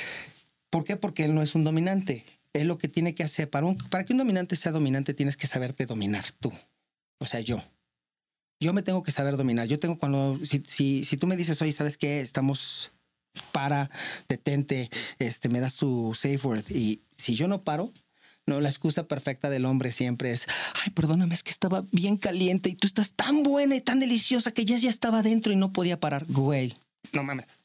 [0.70, 0.96] ¿por qué?
[0.96, 2.24] Porque él no es un dominante.
[2.52, 5.36] Él lo que tiene que hacer, para, un, para que un dominante sea dominante, tienes
[5.36, 6.52] que saberte dominar tú.
[7.18, 7.62] O sea, yo.
[8.60, 9.66] Yo me tengo que saber dominar.
[9.66, 12.20] Yo tengo cuando, si, si, si tú me dices, oye, ¿sabes qué?
[12.20, 12.92] Estamos
[13.52, 13.90] para,
[14.28, 16.64] detente, este, me das tu safe word.
[16.70, 17.92] Y si yo no paro,
[18.46, 20.46] no, la excusa perfecta del hombre siempre es,
[20.84, 24.52] ay, perdóname, es que estaba bien caliente y tú estás tan buena y tan deliciosa
[24.52, 26.24] que ya, ya estaba dentro y no podía parar.
[26.28, 26.74] Güey,
[27.12, 27.60] no mames.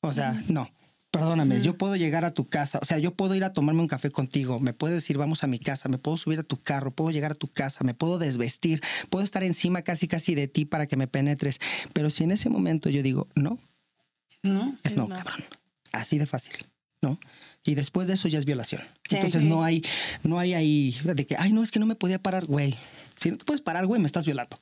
[0.00, 0.70] O sea, no.
[1.10, 3.88] Perdóname, yo puedo llegar a tu casa, o sea, yo puedo ir a tomarme un
[3.88, 6.92] café contigo, me puedes decir vamos a mi casa, me puedo subir a tu carro,
[6.92, 10.66] puedo llegar a tu casa, me puedo desvestir, puedo estar encima casi casi de ti
[10.66, 11.58] para que me penetres,
[11.92, 13.58] pero si en ese momento yo digo no,
[14.44, 14.76] ¿No?
[14.84, 15.16] es Es no, no.
[15.16, 15.42] cabrón,
[15.90, 16.54] así de fácil,
[17.02, 17.18] ¿no?
[17.64, 18.80] Y después de eso ya es violación.
[19.08, 19.16] Sí.
[19.16, 19.48] Entonces Sí.
[19.48, 19.82] no hay,
[20.22, 22.74] no hay ahí de que, ay, no, es que no me podía parar, güey.
[23.20, 24.58] Si no te puedes parar, güey, me estás violando.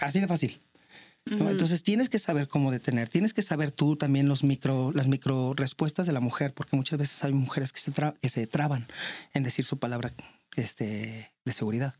[0.00, 0.60] Así de fácil.
[1.30, 1.50] ¿No?
[1.50, 5.54] Entonces tienes que saber cómo detener, tienes que saber tú también los micro, las micro
[5.54, 8.86] respuestas de la mujer, porque muchas veces hay mujeres que se, tra- que se traban
[9.32, 10.12] en decir su palabra
[10.56, 11.94] este, de seguridad.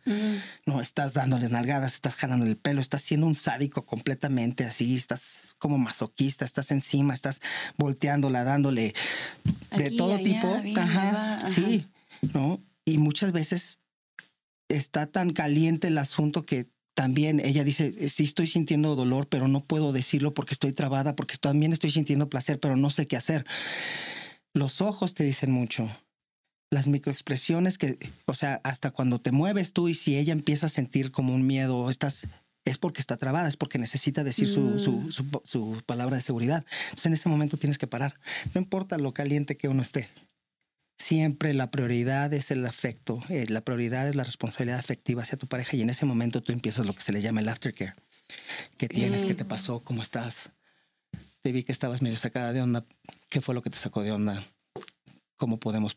[0.67, 5.55] No, estás dándoles nalgadas, estás jalando el pelo, estás siendo un sádico completamente así, estás
[5.59, 7.41] como masoquista, estás encima, estás
[7.79, 8.95] volteándola, dándole
[9.77, 10.61] de Aquí, todo allá, tipo.
[10.63, 11.49] viene, ajá, va, ajá.
[11.49, 11.89] sí,
[12.35, 12.61] ¿no?
[12.85, 13.81] Y muchas veces
[14.69, 19.49] está tan caliente el asunto que también ella dice, "Eh, sí estoy sintiendo dolor, pero
[19.49, 23.17] no puedo decirlo porque estoy trabada, porque también estoy sintiendo placer, pero no sé qué
[23.17, 23.45] hacer.
[24.55, 25.89] Los ojos te dicen mucho.
[26.71, 30.71] Las microexpresiones que, o sea, hasta cuando te mueves tú y si ella empieza a
[30.71, 32.27] sentir como un miedo, estás,
[32.65, 35.13] es porque está trabada, es porque necesita decir su, su, Mm.
[35.13, 36.65] su, su palabra de seguridad.
[36.85, 38.15] Entonces en ese momento tienes que parar.
[38.55, 40.09] No importa lo caliente que uno esté.
[40.97, 45.47] Siempre la prioridad es el afecto, eh, la prioridad es la responsabilidad afectiva hacia tu
[45.49, 47.95] pareja y en ese momento tú empiezas lo que se le llama el aftercare.
[48.79, 49.25] ¿Qué tienes?
[49.25, 49.49] ¿Qué te Mm.
[49.49, 49.81] pasó?
[49.81, 50.51] ¿Cómo estás?
[51.43, 52.87] Te vi que estabas medio sacada de onda.
[53.29, 54.45] ¿Qué fue lo que te sacó de onda?
[55.37, 55.97] ¿Cómo podemos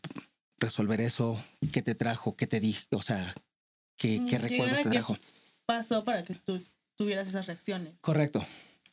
[0.58, 1.42] resolver eso?
[1.72, 2.36] ¿Qué te trajo?
[2.36, 2.84] ¿Qué te dije?
[2.90, 3.34] O sea,
[3.96, 5.16] ¿qué, Mm, qué llegar recuerdos te trajo?
[5.64, 6.62] Pasó para que tú
[6.96, 7.94] tuvieras esas reacciones.
[8.00, 8.44] Correcto.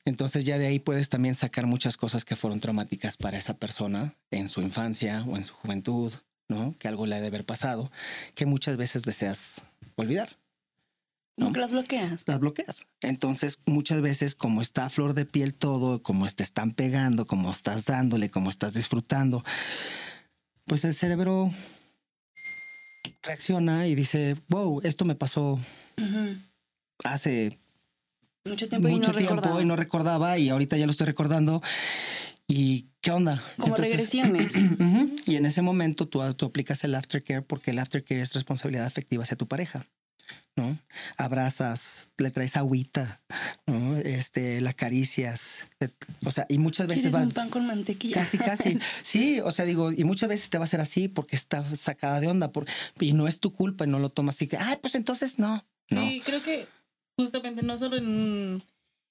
[0.05, 4.15] Entonces ya de ahí puedes también sacar muchas cosas que fueron traumáticas para esa persona
[4.31, 6.13] en su infancia o en su juventud,
[6.47, 6.75] ¿no?
[6.79, 7.91] Que algo le ha de haber pasado,
[8.35, 9.63] que muchas veces deseas
[9.95, 10.37] olvidar.
[11.37, 12.23] ¿Cómo que las bloqueas?
[12.27, 12.85] Las bloqueas.
[13.01, 17.51] Entonces muchas veces como está a flor de piel todo, como te están pegando, como
[17.51, 19.43] estás dándole, como estás disfrutando,
[20.65, 21.51] pues el cerebro
[23.21, 25.59] reacciona y dice, wow, esto me pasó
[27.03, 27.59] hace
[28.47, 29.61] Mucho tiempo y mucho no tiempo recordaba.
[29.61, 31.63] y no recordaba y ahorita ya lo estoy recordando.
[32.47, 33.41] ¿Y qué onda?
[33.57, 34.53] Como regresiones.
[34.79, 35.15] Ujú.
[35.25, 39.23] Y en ese momento tú, tú aplicas el aftercare porque el aftercare es responsabilidad afectiva
[39.23, 39.87] hacia tu pareja.
[40.55, 40.77] ¿no?
[41.17, 43.19] Abrazas, le traes agüita,
[43.67, 43.97] ¿no?
[43.97, 45.57] Este, la acaricias.
[45.81, 45.89] eh,
[46.23, 48.15] O sea, y muchas veces ¿Quieres va un pan con mantequilla?
[48.15, 48.79] casi, casi.
[49.03, 52.19] Sí, o sea, digo, y muchas veces te va a hacer así porque está sacada
[52.21, 52.65] de onda por,
[52.99, 55.65] y no es tu culpa y no lo tomas así que, ay, pues entonces no.
[55.91, 56.67] No, Sí, creo que
[57.17, 58.63] justamente no solo en,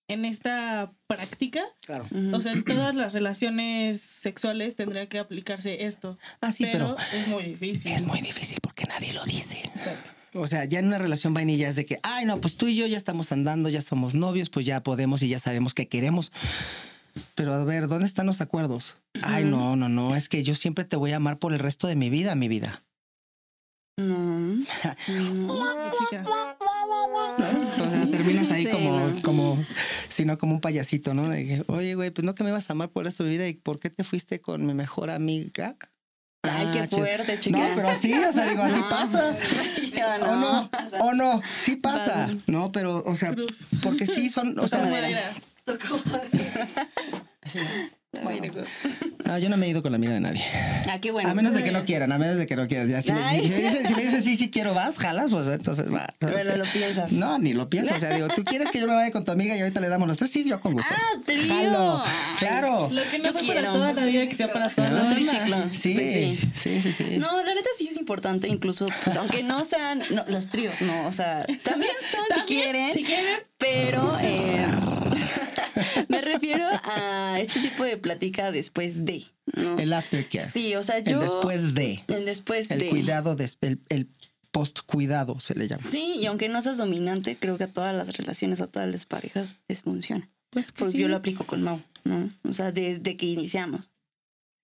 [0.08, 2.06] en esta práctica, claro.
[2.32, 6.18] O sea, en todas las relaciones sexuales tendría que aplicarse esto.
[6.40, 7.92] Ah, sí, pero, pero es muy difícil.
[7.92, 9.58] es muy difícil porque nadie lo dice.
[9.74, 10.10] Exacto.
[10.34, 12.74] O sea, ya en una relación vainilla es de que, ay, no, pues tú y
[12.74, 16.32] yo ya estamos andando, ya somos novios, pues ya podemos y ya sabemos qué queremos.
[17.36, 18.98] Pero a ver, ¿dónde están los acuerdos?
[19.22, 21.86] Ay, no, no, no, es que yo siempre te voy a amar por el resto
[21.86, 22.82] de mi vida, mi vida.
[23.96, 24.64] No.
[25.08, 25.92] no.
[25.98, 26.24] Chica.
[29.37, 29.64] Como,
[30.09, 31.29] sino como un payasito, ¿no?
[31.29, 33.55] De que, oye, güey, pues no que me vas a amar por mi vida y
[33.55, 35.77] ¿por qué te fuiste con mi mejor amiga?
[36.42, 37.59] Ay, qué Ah, fuerte, chica.
[37.59, 38.88] No, pero sí, o sea, digo, así No.
[38.88, 39.37] pasa.
[40.23, 40.70] O no,
[41.01, 42.40] o no, sí pasa, Vale.
[42.49, 42.73] ¿no?
[42.73, 43.64] Pero, o sea, Cruz.
[43.83, 45.09] porque sí son, o Toca sea, madera.
[46.05, 47.90] Madera.
[48.22, 48.53] Bueno.
[49.24, 50.42] no, yo no me he ido con la amiga de nadie.
[50.88, 51.29] Ah, qué bueno.
[51.29, 52.88] A menos de que no quieran, a menos de que no quieran.
[52.88, 56.07] Ya, si, me, si si dicen sí, sí quiero, vas, jalas, pues entonces va.
[56.18, 57.12] Pero lo piensas.
[57.12, 57.94] No, ni lo pienso.
[57.94, 59.88] O sea, digo, tú quieres que yo me vaya con tu amiga y ahorita le
[59.88, 60.94] damos los tres, sí, yo con gusto.
[60.96, 61.42] Ah, trío.
[61.55, 62.03] Jalo.
[62.05, 62.12] Ay.
[62.38, 62.88] Claro.
[62.90, 63.61] Lo que no Yo fue quiero.
[63.61, 65.31] para toda la vida, que sea para toda la Un vida.
[65.33, 65.57] triciclo.
[65.72, 66.12] Sí, Pues
[66.62, 66.81] sí.
[66.81, 67.18] sí, sí, sí.
[67.18, 71.07] No, la neta sí es importante, incluso, pues, aunque no sean no, los tríos, no,
[71.07, 73.38] o sea, también son si También, quieren, si quieren.
[73.59, 74.64] pero eh,
[76.08, 79.24] me refiero a este tipo de plática después de,
[79.56, 79.78] ¿no?
[79.78, 80.48] El aftercare.
[80.48, 81.20] Sí, o sea, El yo...
[81.20, 82.02] después de.
[82.08, 82.88] El después El de...
[82.90, 84.08] cuidado, des- el, el
[84.50, 85.82] post-cuidado se le llama.
[85.90, 89.04] Sí, y aunque no seas dominante, creo que a todas las relaciones, a todas las
[89.06, 90.30] parejas les funciona.
[90.50, 90.98] Pues que Porque sí.
[90.98, 92.30] yo lo aplico con Mau, ¿no?
[92.48, 93.90] O sea, desde que iniciamos.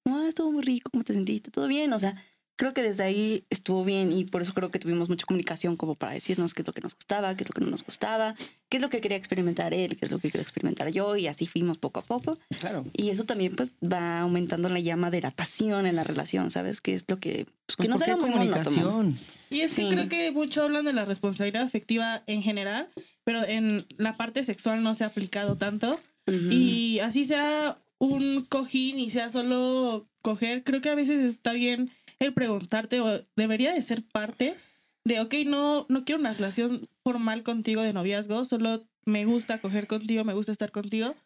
[0.06, 1.50] Ah, estuvo muy rico, ¿cómo te sentiste?
[1.50, 1.92] ¿Todo bien?
[1.92, 2.14] O sea,
[2.60, 5.94] creo que desde ahí estuvo bien y por eso creo que tuvimos mucha comunicación como
[5.94, 8.34] para decirnos qué es lo que nos gustaba, qué es lo que no nos gustaba,
[8.68, 11.26] qué es lo que quería experimentar él, qué es lo que quería experimentar yo y
[11.26, 12.38] así fuimos poco a poco.
[12.60, 12.84] Claro.
[12.92, 16.82] Y eso también pues va aumentando la llama de la pasión en la relación, ¿sabes?
[16.82, 19.18] Que es lo que, pues, que Pues no se porque haga muy comunicación.
[19.48, 19.88] Y es que Sí.
[19.88, 22.88] creo que mucho hablan de la responsabilidad afectiva en general,
[23.24, 25.98] pero en la parte sexual no se ha aplicado tanto.
[26.26, 26.36] Ujú.
[26.50, 31.90] Y así sea un cojín y sea solo coger, creo que a veces está bien
[32.20, 34.56] el preguntarte o debería de ser parte
[35.04, 39.86] de, ok, no, no quiero una relación formal contigo de noviazgo, solo me gusta coger
[39.86, 41.16] contigo, me gusta estar contigo,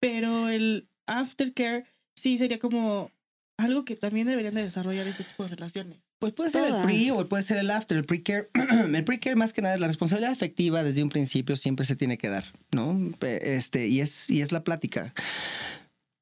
[0.00, 1.84] pero el aftercare
[2.16, 3.10] sí sería como
[3.58, 5.98] algo que también deberían de desarrollar este tipo de relaciones.
[6.18, 6.86] Pues puede ser el Todas.
[6.86, 7.98] pre o puede ser el after.
[7.98, 8.48] El pre-care,
[8.94, 12.16] el pre-care más que nada es la responsabilidad afectiva desde un principio siempre se tiene
[12.16, 12.98] que dar, ¿no?
[13.20, 15.12] Este, y es, y es la plática.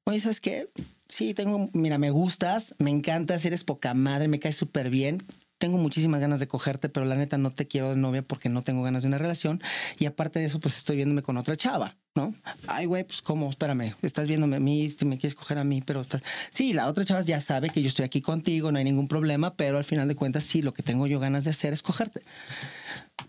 [0.05, 0.69] Oye, ¿sabes qué?
[1.13, 5.21] Sí, tengo, mira, me gustas, me encantas, eres poca madre, me caes súper bien.
[5.59, 8.63] Tengo muchísimas ganas de cogerte, pero la neta no te quiero de novia porque no
[8.63, 9.61] tengo ganas de una relación.
[9.99, 12.33] Y aparte de eso, pues estoy viéndome con otra chava, ¿no?
[12.65, 16.01] Ay, güey, pues cómo, espérame, estás viéndome a mí, me quieres coger a mí, pero
[16.01, 16.23] estás...
[16.49, 19.53] Sí, la otra chava ya sabe que yo estoy aquí contigo, no hay ningún problema,
[19.53, 22.23] pero al final de cuentas, sí, lo que tengo yo ganas de hacer es cogerte.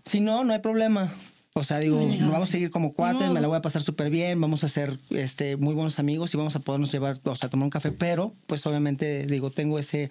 [0.07, 1.12] Si no, no hay problema.
[1.57, 3.33] O sea, digo, No vamos a seguir como cuates, No.
[3.35, 6.37] me la voy a pasar súper bien, vamos a ser este, muy buenos amigos y
[6.37, 10.11] vamos a podernos llevar, o sea, tomar un café, pero pues obviamente, digo, tengo ese,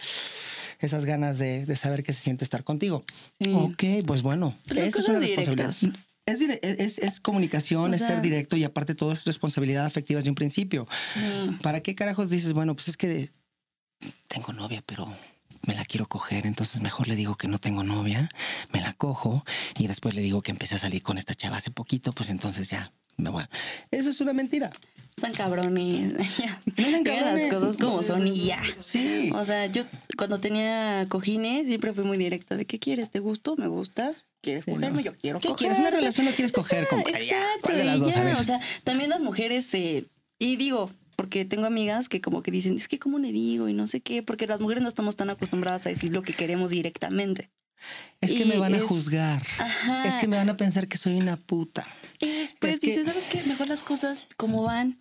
[0.79, 3.03] esas ganas de, de saber qué se siente estar contigo.
[3.41, 3.51] Sí.
[3.53, 5.73] Ok, pues bueno, las esa es una responsabilidad.
[5.75, 5.99] directas.
[6.25, 10.29] Es, es, es- comunicación, O es ser directo y aparte todo es responsabilidad afectiva desde
[10.29, 10.87] un principio.
[11.61, 13.31] ¿Para qué carajos dices, bueno, pues es que
[14.29, 15.13] tengo novia, pero
[15.65, 18.29] me la quiero coger, entonces mejor le digo que no tengo novia,
[18.71, 19.45] me la cojo
[19.77, 22.69] y después le digo que empecé a salir con esta chava hace poquito, pues entonces
[22.69, 23.43] ya me voy.
[23.91, 24.69] Eso es una mentira.
[25.15, 26.13] Son cabrones.
[26.39, 26.61] Ya.
[26.75, 27.53] sean Digan las cabrones.
[27.53, 28.61] cosas como son y ya.
[28.79, 29.29] Sí.
[29.33, 29.83] O sea, yo
[30.17, 33.11] cuando tenía cojines siempre fui muy directa de ¿qué quieres?
[33.11, 33.55] ¿Te gusto?
[33.55, 34.25] ¿Me gustas?
[34.41, 34.97] ¿Quieres Sí, cogerme?
[34.97, 35.01] ¿no?
[35.01, 35.59] Yo quiero ¿Qué cogerte.
[35.59, 35.79] quieres?
[35.79, 36.83] ¿Una relación o quieres coger?
[36.83, 38.09] Exacto, ay, ya, ¿cuál de las dos?
[38.09, 38.35] A ya, ver.
[38.37, 40.05] O sea, también las mujeres, eh,
[40.39, 43.73] y digo, porque tengo amigas que como que dicen, es que cómo le digo y
[43.73, 46.71] no sé qué, porque las mujeres no estamos tan acostumbradas a decir lo que queremos
[46.71, 47.49] directamente.
[48.21, 49.41] es que y me van a es- juzgar.
[49.59, 50.07] Ajá.
[50.07, 51.85] Es que me van a pensar que soy una puta.
[52.19, 53.43] Y después Es que- dices, ¿sabes qué?
[53.43, 54.97] Mejor las cosas como van.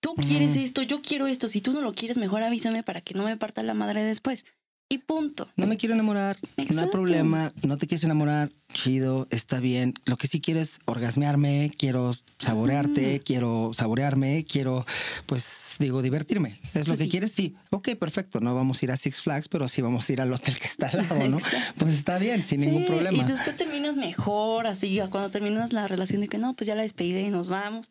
[0.00, 1.48] Tú quieres esto, yo quiero esto.
[1.48, 4.44] Si tú no lo quieres, mejor avísame para que no me parta la madre después.
[4.88, 5.48] Y punto.
[5.56, 6.90] No me quiero enamorar, no hay Exacto.
[6.90, 9.94] problema, no te quieres enamorar, chido, está bien.
[10.04, 14.86] Lo que sí quiero es orgasmearme, quiero saborearte, quiero saborearme, quiero,
[15.26, 16.60] pues digo, divertirme.
[16.74, 17.10] ¿Es lo Pues que sí.
[17.10, 17.32] quieres?
[17.32, 17.56] Sí.
[17.70, 18.40] Ok, perfecto.
[18.40, 20.66] No vamos a ir a Six Flags, pero sí vamos a ir al hotel que
[20.66, 21.38] está al lado, ¿no?
[21.38, 21.74] Exacto.
[21.78, 23.16] Pues está bien, sin ningún problema.
[23.18, 26.82] Y después terminas mejor, así, cuando terminas la relación de que no, pues ya la
[26.82, 27.90] despedida y nos vamos.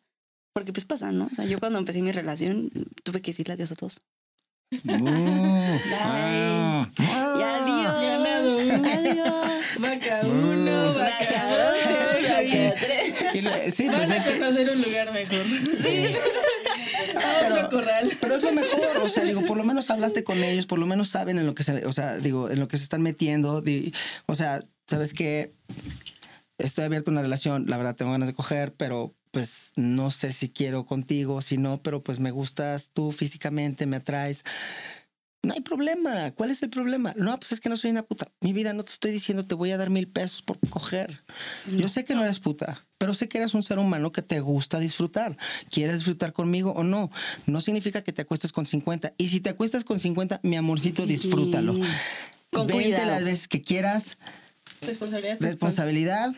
[0.54, 1.26] Porque pues pasa, ¿no?
[1.32, 2.70] O sea, yo cuando empecé mi relación
[3.04, 4.02] tuve que decirle adiós a todos.
[4.84, 5.00] Mm.
[5.90, 6.88] Bye.
[6.98, 7.94] Y adiós.
[8.02, 8.60] Ganado.
[8.60, 9.64] Adiós.
[9.80, 13.74] Vaca uno, vaca dos, Vaca tres.
[13.76, 15.46] Sí, Van pues a es que, conocer un lugar mejor.
[15.84, 16.16] Sí.
[17.16, 18.12] A otro corral.
[18.22, 20.86] pero es lo mejor, o sea, digo, por lo menos hablaste con ellos, por lo
[20.86, 23.62] menos saben en lo que se, o sea, digo, en lo que se están metiendo,
[23.62, 23.94] di-
[24.26, 25.54] o sea, sabes que
[26.58, 30.32] estoy abierto a una relación, la verdad tengo ganas de coger, pero pues no sé
[30.32, 34.44] si quiero contigo, si no, pero pues me gustas tú físicamente, me atraes.
[35.42, 36.30] No hay problema.
[36.32, 37.14] ¿Cuál es el problema?
[37.18, 38.32] No, pues es que no soy una puta.
[38.42, 41.24] Mi vida, no te estoy diciendo te voy a dar mil pesos por coger.
[41.66, 44.40] Yo sé que no eres puta, pero sé que eres un ser humano que te
[44.40, 45.36] gusta disfrutar.
[45.72, 47.10] ¿Quieres disfrutar conmigo o no?
[47.48, 49.16] No significa que te acuestes con 50.
[49.18, 51.74] Y si te acuestas con 50, mi amorcito, disfrútalo.
[52.52, 53.08] Con Vente cuidado.
[53.08, 54.16] las veces que quieras,
[54.82, 55.38] Responsabilidad.
[55.42, 56.36] responsabilidad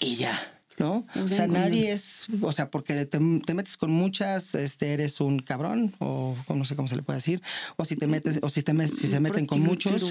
[0.00, 0.57] y ya.
[0.78, 1.06] ¿No?
[1.16, 5.40] O sea, nadie es, o sea, porque te, te metes con muchas, este, eres un
[5.40, 7.42] cabrón, o, no sé cómo se le puede decir,
[7.76, 10.02] o si te metes, o si te met- si se meten con muchos,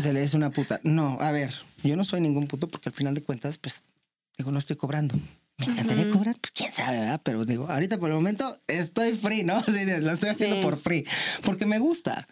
[0.00, 0.80] se le es una puta.
[0.82, 3.82] No, a ver, yo no soy ningún puto porque al final de cuentas, pues,
[4.36, 5.14] digo, no estoy cobrando.
[5.58, 7.20] Me encantaría cobrar, pues quién sabe, ¿verdad?
[7.24, 9.62] Pero digo, ahorita por el momento estoy free, ¿no?
[9.64, 10.62] Sí, lo estoy haciendo Sí.
[10.62, 11.06] por free,
[11.44, 12.28] porque me gusta.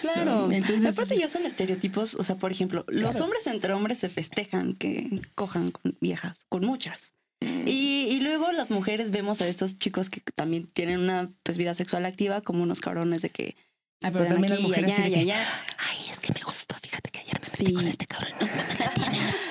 [0.00, 0.48] Claro.
[0.50, 4.74] Entonces- Aparte ya son estereotipos, o sea, por ejemplo, los hombres entre hombres se festejan
[4.74, 7.14] que cojan con viejas, con muchas.
[7.40, 11.74] Y, y luego las mujeres vemos a estos chicos que también tienen una pues, vida
[11.74, 13.56] sexual activa como unos cabrones de que...
[14.02, 15.46] Ah, pero también las aquí mujeres allá que, allá.
[15.78, 17.72] Ay, es que me gustó, fíjate que ayer me metí Sí.
[17.74, 18.32] con este cabrón.
[18.40, 18.92] No, la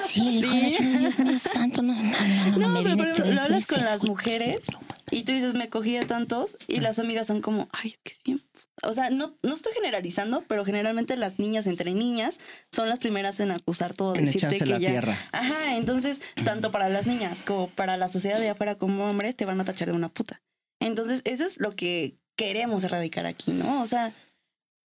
[0.10, 0.42] Sí.
[0.42, 4.04] Dios mío santo, no, no, no, no, No, me pero tres lo hablas con las
[4.04, 4.62] mujeres
[5.12, 8.14] y tú dices, me cogí a tantos y las amigas son como, ay, es que
[8.14, 8.42] es bien...
[8.84, 12.40] O sea, no, no estoy generalizando, pero generalmente las niñas entre niñas
[12.72, 14.90] son las primeras en acusar todo, En decirte echarse que la ya...
[14.90, 15.18] tierra.
[15.32, 19.46] Ajá, entonces, tanto para las niñas como para la sociedad de afuera como hombres, te
[19.46, 20.42] van a tachar de una puta.
[20.80, 23.82] Entonces, eso es lo que queremos erradicar aquí, ¿no?
[23.82, 24.14] O sea,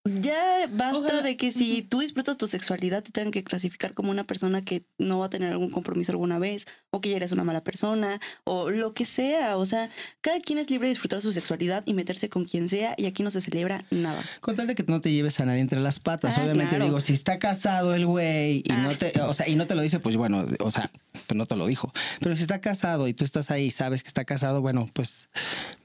[0.06, 1.22] ya basta Ojalá.
[1.22, 4.84] de que si tú disfrutas tu sexualidad, te tengan que clasificar como una persona que
[4.98, 8.20] no va a tener algún compromiso alguna vez, o que ya eres una mala persona,
[8.44, 9.58] o lo que sea.
[9.58, 9.90] O sea,
[10.22, 13.22] cada quien es libre de disfrutar su sexualidad y meterse con quien sea, y aquí
[13.22, 14.24] no se celebra nada.
[14.42, 16.38] Con tal de que no te lleves a nadie entre las patas.
[16.38, 16.86] Ah, Obviamente claro.
[16.86, 18.78] digo, si está casado el güey y Ah.
[18.84, 20.90] no te, o sea, y no te lo dice, pues bueno, o sea,
[21.28, 21.94] pues no te lo dijo.
[22.20, 25.30] Pero si está casado y tú estás ahí y sabes que está casado, bueno, pues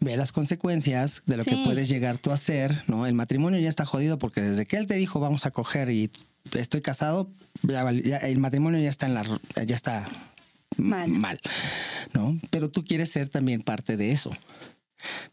[0.01, 3.07] ve las consecuencias de lo que puedes llegar tú a hacer, ¿no?
[3.07, 6.11] El matrimonio ya está jodido porque desde que él te dijo vamos a coger y
[6.55, 7.31] estoy casado,
[7.63, 10.09] ya el matrimonio ya está en la ya está
[10.79, 11.09] Mal.
[11.11, 11.41] mal,
[12.13, 12.39] ¿no?
[12.51, 14.31] Pero tú quieres ser también parte de eso.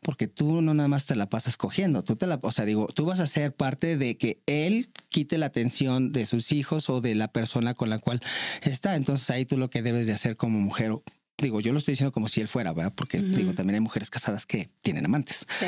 [0.02, 2.88] Porque tú no nada más te la pasas cogiendo, tú te la, o sea, digo,
[2.94, 7.02] tú vas a ser parte de que él quite la atención de sus hijos o
[7.02, 8.22] de la persona con la cual
[8.62, 8.96] está.
[8.96, 10.92] Entonces ahí tú lo que debes de hacer como mujer,
[11.38, 12.94] digo, yo lo estoy diciendo como si él fuera, ¿verdad?
[12.96, 15.66] Porque digo, también hay mujeres casadas que tienen amantes, Sí.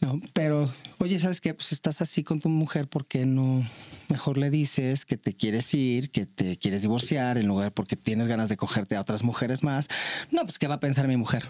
[0.00, 0.20] ¿no?
[0.32, 1.54] Pero, oye, ¿sabes qué?
[1.54, 3.64] Pues estás así con tu mujer, ¿por qué no?
[4.10, 8.28] Mejor le dices que te quieres ir, que te quieres divorciar en lugar porque tienes
[8.28, 9.88] ganas de cogerte a otras mujeres más.
[10.30, 11.48] No, pues ¿qué va a pensar mi mujer?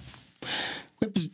[1.01, 1.31] Güey, pues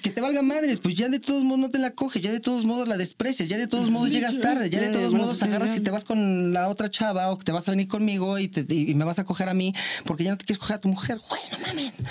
[0.00, 2.40] que te valga madres, pues ya de todos modos no te la coges, ya de
[2.40, 5.40] todos modos la desprecias, ya de todos modos llegas tarde, ya de Ya, todos modos
[5.42, 8.38] agarras y te vas con la otra chava o que te vas a venir conmigo
[8.40, 9.72] y, te- y me vas a coger a mí
[10.04, 11.20] porque ya no te quieres coger a tu mujer.
[11.28, 12.02] Güey, no mames.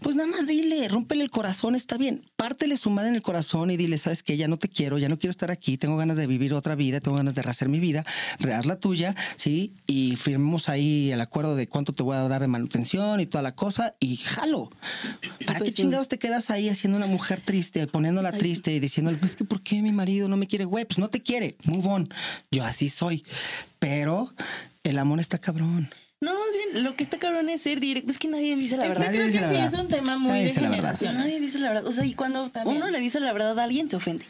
[0.00, 2.30] Pues nada más dile, rómpele el corazón, está bien.
[2.36, 5.08] Pártele su madre en el corazón y dile, sabes que ya no te quiero, ya
[5.08, 7.80] no quiero estar aquí, tengo ganas de vivir otra vida, tengo ganas de rehacer mi
[7.80, 8.04] vida,
[8.38, 9.74] rear la tuya, ¿sí?
[9.86, 13.42] Y firmemos ahí el acuerdo de cuánto te voy a dar de manutención y toda
[13.42, 14.70] la cosa y jalo.
[15.46, 15.82] ¿Para Pues qué sí.
[15.82, 18.38] chingados te quedas ahí haciendo una mujer triste, poniéndola Ay.
[18.38, 20.64] triste y diciendo, es que ¿por qué mi marido no me quiere?
[20.64, 22.08] Güey, pues no te quiere, move on.
[22.50, 23.24] Yo así soy.
[23.78, 24.32] Pero
[24.84, 25.90] el amor está cabrón.
[26.20, 28.12] No, más bien, lo que está cabrón es ser directo.
[28.12, 29.12] Es que nadie dice la Es que verdad.
[29.12, 31.14] Creo que sí es un tema muy Nadie de generación.
[31.14, 31.86] Nadie dice la verdad.
[31.86, 32.76] O sea, y cuando También.
[32.76, 34.24] uno le dice la verdad a alguien, se ofende.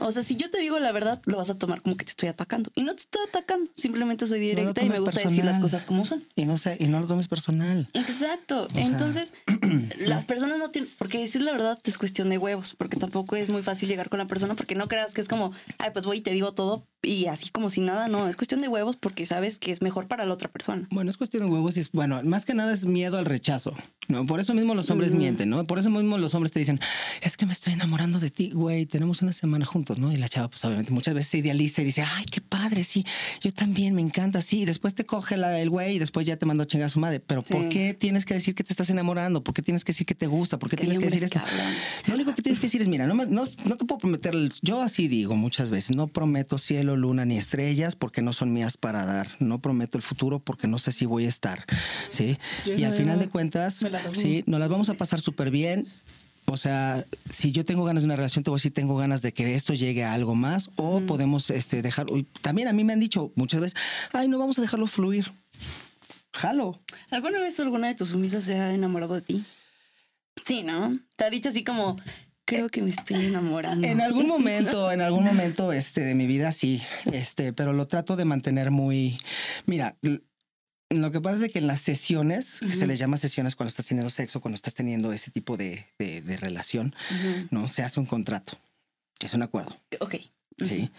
[0.00, 2.10] O sea, si yo te digo la verdad, lo vas a tomar como que te
[2.10, 2.70] estoy atacando.
[2.74, 6.04] Y no te estoy atacando, simplemente soy directa y me gusta decir las cosas como
[6.04, 6.24] son.
[6.34, 7.88] Y no sé, y no lo tomes personal.
[7.94, 8.68] Exacto.
[8.74, 9.34] Entonces,
[9.98, 10.90] las personas no tienen.
[10.98, 14.18] Porque decir la verdad es cuestión de huevos, porque tampoco es muy fácil llegar con
[14.18, 16.84] la persona, porque no creas que es como, ay, pues voy y te digo todo
[17.02, 18.08] y así como si nada.
[18.08, 20.86] No, es cuestión de huevos porque sabes que es mejor para la otra persona.
[20.90, 23.74] Bueno, es cuestión de huevos y es, bueno, más que nada es miedo al rechazo,
[24.08, 24.26] ¿no?
[24.26, 25.64] Por eso mismo los hombres mienten, ¿no?
[25.64, 26.80] Por eso mismo los hombres te dicen,
[27.22, 30.12] es que me estoy enamorando de ti, güey, tenemos una semana juntos, ¿no?
[30.12, 33.04] Y la chava, pues obviamente muchas veces se idealiza y dice, ay, qué padre, sí,
[33.42, 36.36] yo también, me encanta, sí, y después te coge la, el güey y después ya
[36.36, 38.72] te manda a chingar a su madre, pero ¿por qué tienes que decir que te
[38.72, 39.44] estás enamorando?
[39.44, 40.58] ¿Por qué tienes que decir que te gusta?
[40.58, 41.40] ¿Por qué Es que hay tienes que decir esto?
[42.06, 44.34] Lo único que tienes que decir es, mira, no, me- no, no te puedo prometer,
[44.62, 48.76] yo así digo muchas veces, no prometo cielo, luna ni estrellas porque no son mías
[48.76, 51.64] para dar, no prometo el futuro porque no sé si voy a estar,
[52.10, 52.38] ¿sí?
[52.64, 55.88] Yo Y al final de cuentas, sí, nos las vamos a pasar súper bien.
[56.50, 59.20] O sea, si yo tengo ganas de una relación, te voy a decir, tengo ganas
[59.20, 62.06] de que esto llegue a algo más o podemos este, dejar...
[62.40, 63.78] También a mí me han dicho muchas veces,
[64.12, 65.30] ay, no vamos a dejarlo fluir.
[66.32, 66.80] Jalo.
[67.10, 69.44] ¿Alguna vez alguna de tus sumisas se ha enamorado de ti?
[70.46, 70.92] Sí, ¿no?
[71.16, 71.96] Te ha dicho así como,
[72.48, 73.86] creo que me estoy enamorando.
[73.86, 76.82] En algún momento, en algún momento este, de mi vida sí,
[77.12, 79.20] este, pero lo trato de mantener muy...
[79.66, 79.98] Mira,
[80.88, 83.86] lo que pasa es que en las sesiones, que se les llama sesiones cuando estás
[83.86, 86.94] teniendo sexo, cuando estás teniendo ese tipo de, de, relación,
[87.50, 87.68] ¿no?
[87.68, 88.58] Se hace un contrato.
[89.20, 89.76] Es un acuerdo.
[90.00, 90.14] Ok.
[90.64, 90.90] Sí.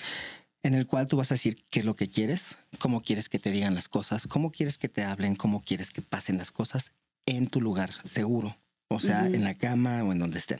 [0.62, 3.40] En el cual tú vas a decir qué es lo que quieres, cómo quieres que
[3.40, 6.92] te digan las cosas, cómo quieres que te hablen, cómo quieres que pasen las cosas
[7.26, 8.56] en tu lugar seguro.
[8.92, 10.60] O sea, en la cama o en donde estén.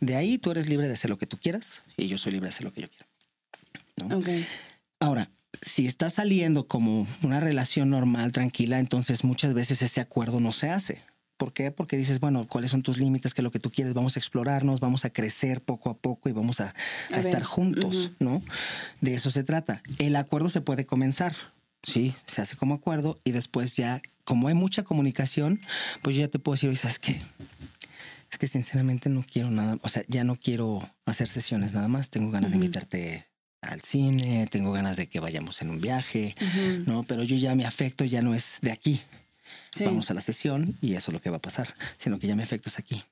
[0.00, 2.46] De ahí tú eres libre de hacer lo que tú quieras y yo soy libre
[2.48, 3.06] de hacer lo que yo quiero.
[4.08, 4.18] ¿no?
[4.18, 4.28] Ok.
[5.00, 5.30] Ahora,
[5.62, 10.70] si está saliendo como una relación normal, tranquila, entonces muchas veces ese acuerdo no se
[10.70, 11.02] hace.
[11.36, 11.70] ¿Por qué?
[11.70, 13.32] Porque dices, bueno, ¿cuáles son tus límites?
[13.32, 13.94] ¿Qué es lo que tú quieres?
[13.94, 16.74] Vamos a explorarnos, vamos a crecer poco a poco y vamos a,
[17.12, 18.42] estar juntos, ¿no?
[19.00, 19.82] De eso se trata.
[19.98, 21.36] El acuerdo se puede comenzar,
[21.84, 25.60] sí, se hace como acuerdo y después ya, como hay mucha comunicación,
[26.02, 27.22] pues yo ya te puedo decir, ¿sabes qué?
[28.30, 32.10] Es que sinceramente no quiero nada, o sea, ya no quiero hacer sesiones nada más,
[32.10, 33.26] tengo ganas de invitarte
[33.62, 36.36] al cine, tengo ganas de que vayamos en un viaje,
[36.86, 37.04] ¿no?
[37.04, 39.02] Pero yo ya mi afecto ya no es de aquí.
[39.80, 42.36] Vamos a la sesión y eso es lo que va a pasar, sino que ya
[42.36, 43.02] mi afecto es aquí.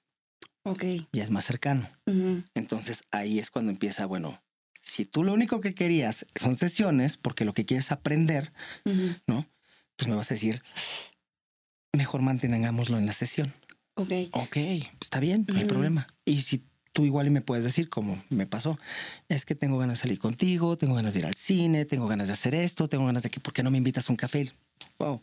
[0.64, 0.85] Ok.
[1.12, 1.89] Ya es más cercano.
[2.55, 4.43] Entonces ahí es cuando empieza, bueno,
[4.83, 8.53] si tú lo único que querías son sesiones, porque lo que quieres aprender,
[9.27, 9.49] ¿no?
[9.97, 10.62] Pues me vas a decir,
[11.93, 13.55] mejor mantengámoslo en la sesión.
[13.97, 14.12] Ok.
[14.32, 14.57] Ok,
[15.01, 16.07] está bien, no hay problema.
[16.24, 18.78] Y si tú igual me puedes decir, como me pasó,
[19.28, 22.28] es que tengo ganas de salir contigo, tengo ganas de ir al cine, tengo ganas
[22.28, 24.53] de hacer esto, tengo ganas de que, ¿por qué no me invitas a un café?
[24.99, 25.20] Wow,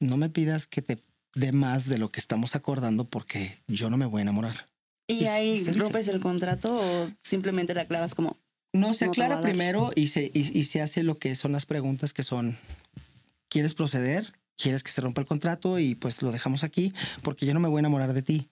[0.00, 0.98] no me pidas que te
[1.34, 4.66] dé más de lo que estamos acordando porque yo no me voy a enamorar.
[5.06, 8.36] ¿Y ahí rompes el contrato o simplemente le aclaras como...
[8.74, 12.22] No, se aclara primero y se, y se hace lo que son las preguntas que
[12.22, 12.58] son,
[13.48, 14.37] ¿quieres proceder?
[14.58, 15.78] ¿Quieres que se rompa el contrato?
[15.78, 16.92] Y pues lo dejamos aquí
[17.22, 18.50] porque yo no me voy a enamorar de ti.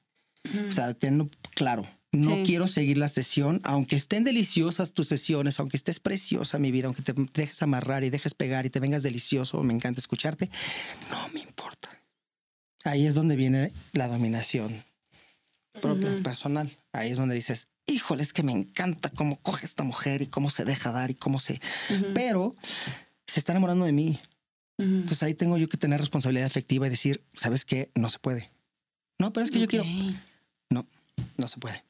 [0.70, 1.86] O sea, tenlo claro.
[2.12, 6.86] No quiero seguir la sesión, aunque estén deliciosas tus sesiones, aunque estés preciosa mi vida,
[6.86, 10.48] aunque te dejes amarrar y dejes pegar y te vengas delicioso, me encanta escucharte,
[11.11, 11.90] no me importa.
[12.84, 14.84] Ahí es donde viene la dominación
[15.82, 16.78] propia, personal.
[16.92, 20.48] Ahí es donde dices, híjole, es que me encanta cómo coge esta mujer y cómo
[20.48, 21.61] se deja dar y cómo se...
[22.14, 22.54] Pero
[23.26, 24.18] se está enamorando de mí.
[24.79, 27.91] Entonces ahí tengo yo que tener responsabilidad efectiva y decir, ¿sabes qué?
[27.95, 28.51] No se puede.
[29.18, 29.85] No, pero es que yo quiero...
[30.70, 30.87] No,
[31.37, 31.83] no se puede.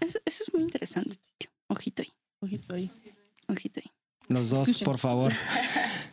[0.00, 1.16] Eso, es muy interesante,
[1.66, 2.12] Ojito ahí.
[2.40, 2.90] Ojito ahí.
[3.48, 3.90] Ojito ahí.
[4.30, 5.32] Los dos, por favor.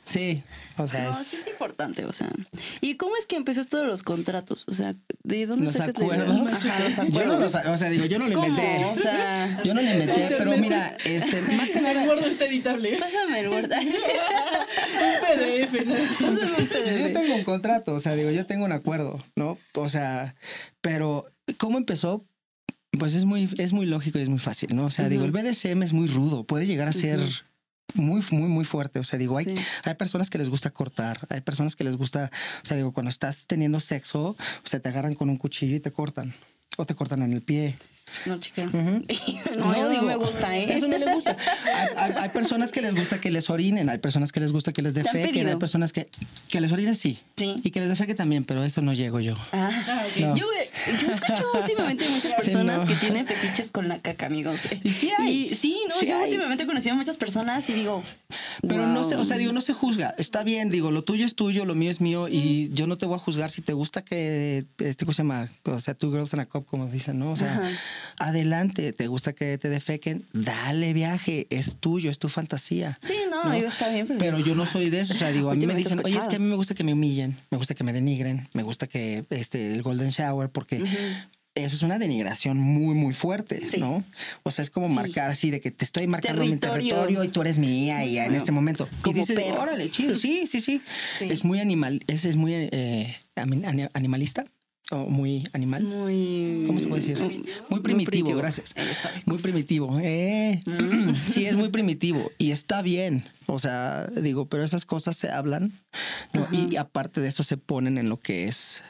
[0.07, 0.41] Sí,
[0.77, 1.03] o sea.
[1.03, 2.31] No, sí es importante, o sea.
[2.79, 4.63] ¿Y cómo es que empezó esto de los contratos?
[4.65, 6.63] O sea, ¿de dónde los acuerdos?
[7.09, 8.85] Yo no los, o sea, digo, yo no lo inventé.
[8.85, 12.03] O sea, yo no lo inventé, pero mira, este, más que nada.
[12.03, 12.97] El Word está editable.
[12.97, 13.69] Pásame el Word.
[13.73, 15.75] un PDF.
[16.21, 16.99] Pásame un PDF.
[17.01, 19.57] Yo tengo un contrato, o sea, digo, yo tengo un acuerdo, ¿no?
[19.75, 20.35] O sea,
[20.79, 21.25] pero
[21.57, 22.25] ¿cómo empezó?
[22.97, 24.85] Pues es muy, es muy lógico y es muy fácil, ¿no?
[24.85, 27.19] O sea, digo, el BDSM es muy rudo, puede llegar a ser
[27.95, 28.99] muy, muy, muy fuerte.
[28.99, 32.31] O sea, digo, hay, hay personas que les gusta cortar, hay personas que les gusta,
[32.63, 35.79] o sea, digo, cuando estás teniendo sexo, o sea, te agarran con un cuchillo y
[35.79, 36.33] te cortan,
[36.77, 37.77] o te cortan en el pie,
[38.25, 38.65] no, chica.
[39.57, 40.77] no, no, me gusta, ¿eh?
[40.77, 41.35] Eso no le gusta.
[42.17, 44.93] Hay, personas que les gusta que les orinen, hay personas que les gusta que les
[44.93, 46.07] defequen, hay personas que,
[46.47, 47.19] que les orinen, sí.
[47.35, 47.55] sí.
[47.63, 49.35] Y que les defeque también, pero eso no llego yo.
[49.51, 54.67] Ah, yo, yo, escucho últimamente muchas personas que tienen fetiches con la caca, amigos.
[54.83, 55.49] Y sí hay.
[55.51, 58.03] Y, sí, no, yo últimamente he conocido a muchas personas y digo.
[58.67, 60.13] Pero no se, o sea, digo, no se juzga.
[60.17, 63.05] Está bien, digo, lo tuyo es tuyo, lo mío es mío y yo no te
[63.05, 65.49] voy a juzgar si te gusta que, este, ¿cómo se llama?
[65.63, 67.31] O sea, two girls in a cup, como dicen, ¿no?
[67.31, 67.61] O sea,
[68.19, 72.99] adelante, te gusta que te defequen, dale viaje, es tuyo, es tu fantasía.
[73.01, 74.07] Sí, no, digo, está bien.
[74.19, 76.27] Pero, yo no soy de eso, o sea, digo, a mí me dicen, oye, es
[76.27, 78.87] que a mí me gusta que me humillen, me gusta que me denigren, me gusta
[78.87, 80.83] que este, el golden shower, porque...
[81.55, 84.03] Eso es una denigración muy, muy fuerte, ¿no?
[84.43, 87.23] O sea, es como marcar así de que te estoy marcando mi territorio.
[87.23, 88.87] y tú eres mía y en este momento.
[89.03, 90.83] y dices, órale, chido, sí, sí, sí,
[91.19, 93.15] Es muy animal, ese es muy eh,
[93.93, 94.45] animalista
[94.91, 95.83] o muy animal.
[95.83, 96.63] Muy.
[96.65, 97.45] ¿Cómo se puede decir?
[97.69, 98.73] Muy, primitivo, gracias.
[99.25, 99.93] Muy primitivo.
[99.99, 100.61] Eh.
[100.65, 101.15] Mm.
[101.27, 103.23] Sí, es muy primitivo y está bien.
[103.47, 105.73] O sea, digo, pero esas cosas se hablan
[106.51, 108.81] y aparte de eso se ponen en lo que es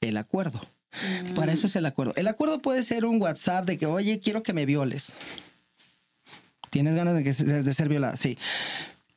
[0.00, 0.60] el acuerdo.
[0.92, 1.34] Mm.
[1.34, 2.12] Para eso es el acuerdo.
[2.16, 5.14] El acuerdo puede ser un WhatsApp de que, oye, quiero que me violes.
[6.70, 8.16] ¿Tienes ganas de, que, de ser violada?
[8.16, 8.38] Sí.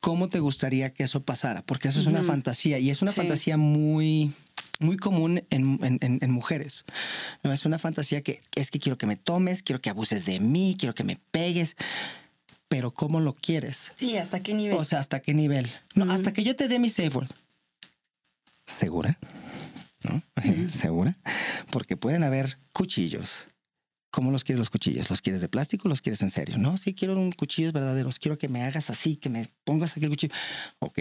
[0.00, 1.62] ¿Cómo te gustaría que eso pasara?
[1.62, 4.32] Porque eso es una fantasía y es una fantasía muy
[4.80, 6.84] muy común en, en- en- en mujeres.
[7.42, 7.52] ¿no?
[7.52, 10.76] Es una fantasía que es que quiero que me tomes, quiero que abuses de mí,
[10.78, 11.76] quiero que me pegues,
[12.68, 13.92] pero ¿cómo lo quieres?
[13.96, 14.76] Sí, ¿hasta qué nivel?
[14.78, 15.70] O sea, ¿hasta qué nivel?
[15.94, 17.30] No, hasta que yo te dé mi safe word.
[18.66, 19.18] ¿Segura?
[20.02, 20.22] ¿No?
[20.68, 21.16] ¿Segura?
[21.70, 23.44] Porque pueden haber cuchillos.
[24.16, 25.10] ¿Cómo los quieres los cuchillos?
[25.10, 26.56] ¿Los quieres de plástico o los quieres en serio?
[26.56, 28.18] No, sí quiero un cuchillos verdaderos.
[28.18, 30.32] Quiero que me hagas así, que me pongas aquí el cuchillo.
[30.78, 31.00] Ok.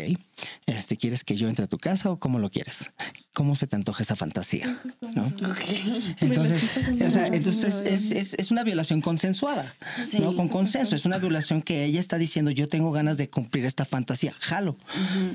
[0.66, 2.92] Este, ¿Quieres que yo entre a tu casa o cómo lo quieres?
[3.34, 4.78] ¿Cómo se te antoja esa fantasía?
[5.16, 5.28] ¿No?
[5.50, 5.62] Ok.
[6.20, 6.70] Entonces,
[7.06, 10.20] o sea, entonces es, es- es una violación consensuada, Sí.
[10.20, 10.36] ¿no?
[10.36, 10.94] Con consenso.
[10.96, 14.76] Es una violación que ella está diciendo, yo tengo ganas de cumplir esta fantasía, jalo.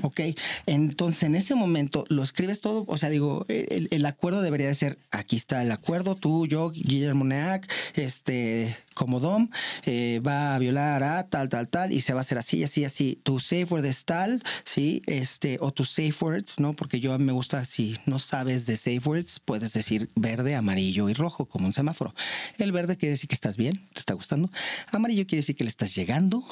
[0.03, 0.19] ¿ok?
[0.67, 4.75] Entonces, en ese momento, lo escribes todo, o sea, digo, el, el acuerdo debería de
[4.75, 9.49] ser, aquí está el acuerdo, tú, yo, Guillermo Neac, este, como Dom,
[9.85, 12.85] eh, va a violar a tal, tal, tal, y se va a hacer así, así,
[12.85, 13.19] así.
[13.23, 15.01] Tu safe word es tal, ¿sí?
[15.05, 16.73] Este, o tus safe words, ¿no?
[16.73, 21.13] Porque yo me gusta, si no sabes de safe words, puedes decir verde, amarillo y
[21.13, 22.13] rojo, como un semáforo.
[22.57, 24.49] El verde quiere decir que estás bien, te está gustando.
[24.91, 26.45] Amarillo quiere decir que le estás llegando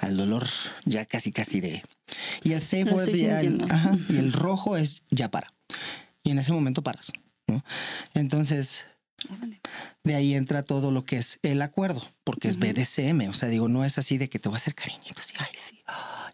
[0.00, 0.46] al dolor
[0.84, 1.82] ya casi, casi de...
[2.42, 5.48] Y el safe Lo word, ya- ajá, y el rojo es ya para.
[6.22, 7.12] Y en ese momento paras,
[7.46, 7.64] ¿no?
[8.14, 8.84] Entonces.
[10.04, 12.58] De ahí entra todo lo que es el acuerdo, porque es.
[12.58, 13.28] BDSM.
[13.28, 15.52] O sea, digo, no es así de que te voy a hacer cariñitos y ay,
[15.56, 15.82] sí.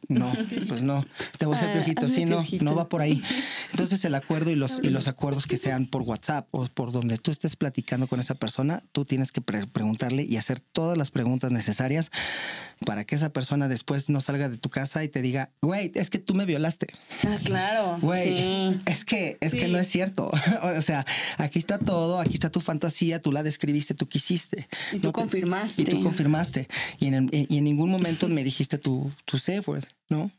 [0.09, 0.33] No,
[0.69, 1.05] pues no.
[1.39, 2.05] Te voy a hacer Ah, piojitos.
[2.05, 2.65] hazme Sí, no, piojito.
[2.65, 3.23] no va por ahí.
[3.71, 7.19] Entonces, el acuerdo y los, y los acuerdos que sean por WhatsApp o por donde
[7.19, 11.11] tú estés platicando con esa persona, tú tienes que pre- preguntarle y hacer todas las
[11.11, 12.11] preguntas necesarias
[12.85, 16.09] para que esa persona después no salga de tu casa y te diga, güey, es
[16.09, 16.87] que tú me violaste.
[17.27, 17.99] Ah, claro.
[18.01, 18.81] Güey, Sí.
[18.87, 20.31] es que es que no es cierto.
[20.79, 21.05] o sea,
[21.37, 24.67] aquí está todo, aquí está tu fantasía, tú la describiste, tú quisiste.
[24.93, 25.83] Y tú No te- confirmaste.
[25.83, 26.69] Y tú confirmaste.
[26.99, 30.31] Y en, el- y en ningún momento me dijiste tu, tu safe word, ¿no?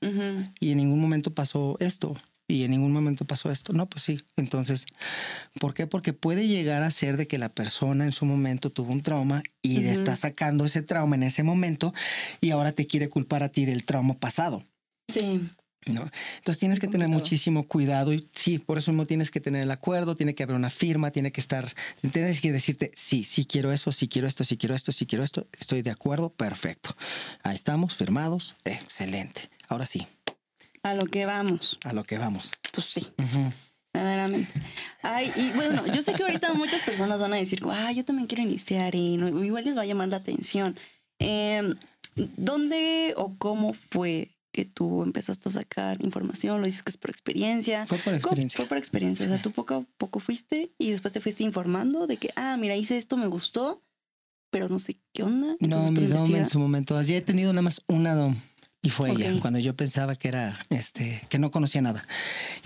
[0.59, 2.15] Y en ningún momento pasó esto.
[2.47, 3.71] Y en ningún momento pasó esto.
[3.71, 4.21] No, pues sí.
[4.35, 4.85] Entonces,
[5.59, 5.87] ¿por qué?
[5.87, 9.41] Porque puede llegar a ser de que la persona en su momento tuvo un trauma
[9.61, 11.93] y está sacando ese trauma en ese momento
[12.41, 14.65] y ahora te quiere culpar a ti del trauma pasado.
[15.07, 15.49] Sí.
[15.85, 16.09] ¿No?
[16.37, 19.71] Entonces tienes que tener muchísimo cuidado y sí, por eso mismo tienes que tener el
[19.71, 21.73] acuerdo, tiene que haber una firma, tiene que estar,
[22.11, 25.23] tienes que decirte, sí, sí quiero eso, sí quiero esto, sí quiero esto, sí quiero
[25.23, 26.95] esto, estoy de acuerdo, perfecto.
[27.43, 29.49] Ahí estamos, firmados, excelente.
[29.69, 30.05] Ahora sí,
[30.83, 31.79] A lo que vamos.
[31.83, 32.51] a lo que vamos.
[32.71, 33.07] Pues sí.
[33.17, 33.51] Ujú.
[33.93, 34.53] Verdaderamente.
[35.01, 38.27] Ay, y bueno, yo sé que ahorita muchas personas van a decir, ah, yo también
[38.27, 40.77] quiero iniciar y igual les va a llamar la atención.
[41.19, 41.73] Eh,
[42.15, 46.59] ¿Dónde o cómo fue que tú empezaste a sacar información?
[46.59, 47.87] Lo dices que es por experiencia.
[47.87, 48.57] Fue por experiencia.
[48.57, 49.25] Fue por experiencia.
[49.25, 52.57] O sea, tú poco a poco fuiste y después te fuiste informando de que, ah,
[52.57, 53.83] mira, hice esto, me gustó,
[54.51, 55.55] pero no sé qué onda.
[55.59, 58.35] No, mi dom en su momento, ya he tenido nada más una dom.
[58.83, 62.03] Y fue ella, cuando yo pensaba que era, este, que no conocía nada.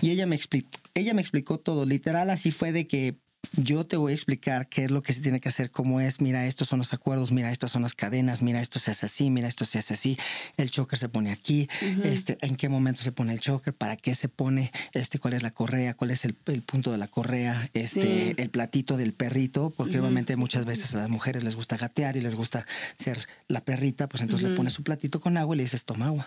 [0.00, 1.84] Y ella me explicó, ella me explicó todo.
[1.84, 3.18] Literal, así fue de que
[3.54, 6.20] yo te voy a explicar qué es lo que se tiene que hacer, cómo es,
[6.20, 9.30] mira, estos son los acuerdos, mira, estas son las cadenas, mira, esto se hace así,
[9.30, 10.18] mira, esto se hace así,
[10.56, 11.68] el choker se pone aquí,
[12.04, 15.42] este, en qué momento se pone el choker, para qué se pone, este, cuál es
[15.42, 18.34] la correa, cuál es el, el punto de la correa, este, Sí.
[18.36, 22.20] el platito del perrito, porque obviamente muchas veces a las mujeres les gusta gatear y
[22.20, 22.66] les gusta
[22.98, 26.06] ser la perrita, pues entonces le pones su platito con agua y le dices, toma
[26.06, 26.26] agua.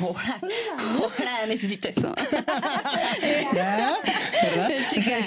[0.00, 0.40] Ahora,
[0.98, 2.12] ahora necesito eso.
[3.54, 3.94] ¿Ya?
[4.42, 4.70] ¿Verdad?
[4.88, 5.18] Chica,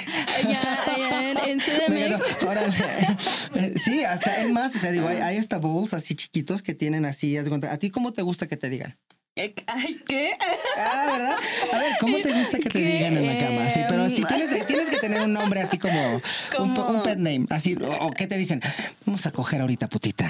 [0.44, 1.19] ya, ya,
[1.52, 2.20] en, CDMX.
[3.56, 6.74] Eh, sí, hasta es más, o sea, digo, hay, hay hasta bowls así chiquitos que
[6.74, 7.38] tienen así.
[7.38, 8.98] ¿A ti cómo te gusta que te digan?
[9.36, 10.38] Eh, Ay, ¿qué?
[10.78, 11.36] Ah, ¿verdad?
[11.74, 12.86] A ver, ¿cómo te gusta que te ¿Qué?
[12.86, 13.70] digan en la cama?
[13.70, 16.22] Sí, pero sí Em, tienes, tienes que tener un nombre así como
[16.60, 18.62] un, pet name, así, o, o ¿qué te dicen?
[19.06, 20.30] Vamos a coger ahorita, putita.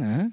[0.00, 0.28] ¿Ah?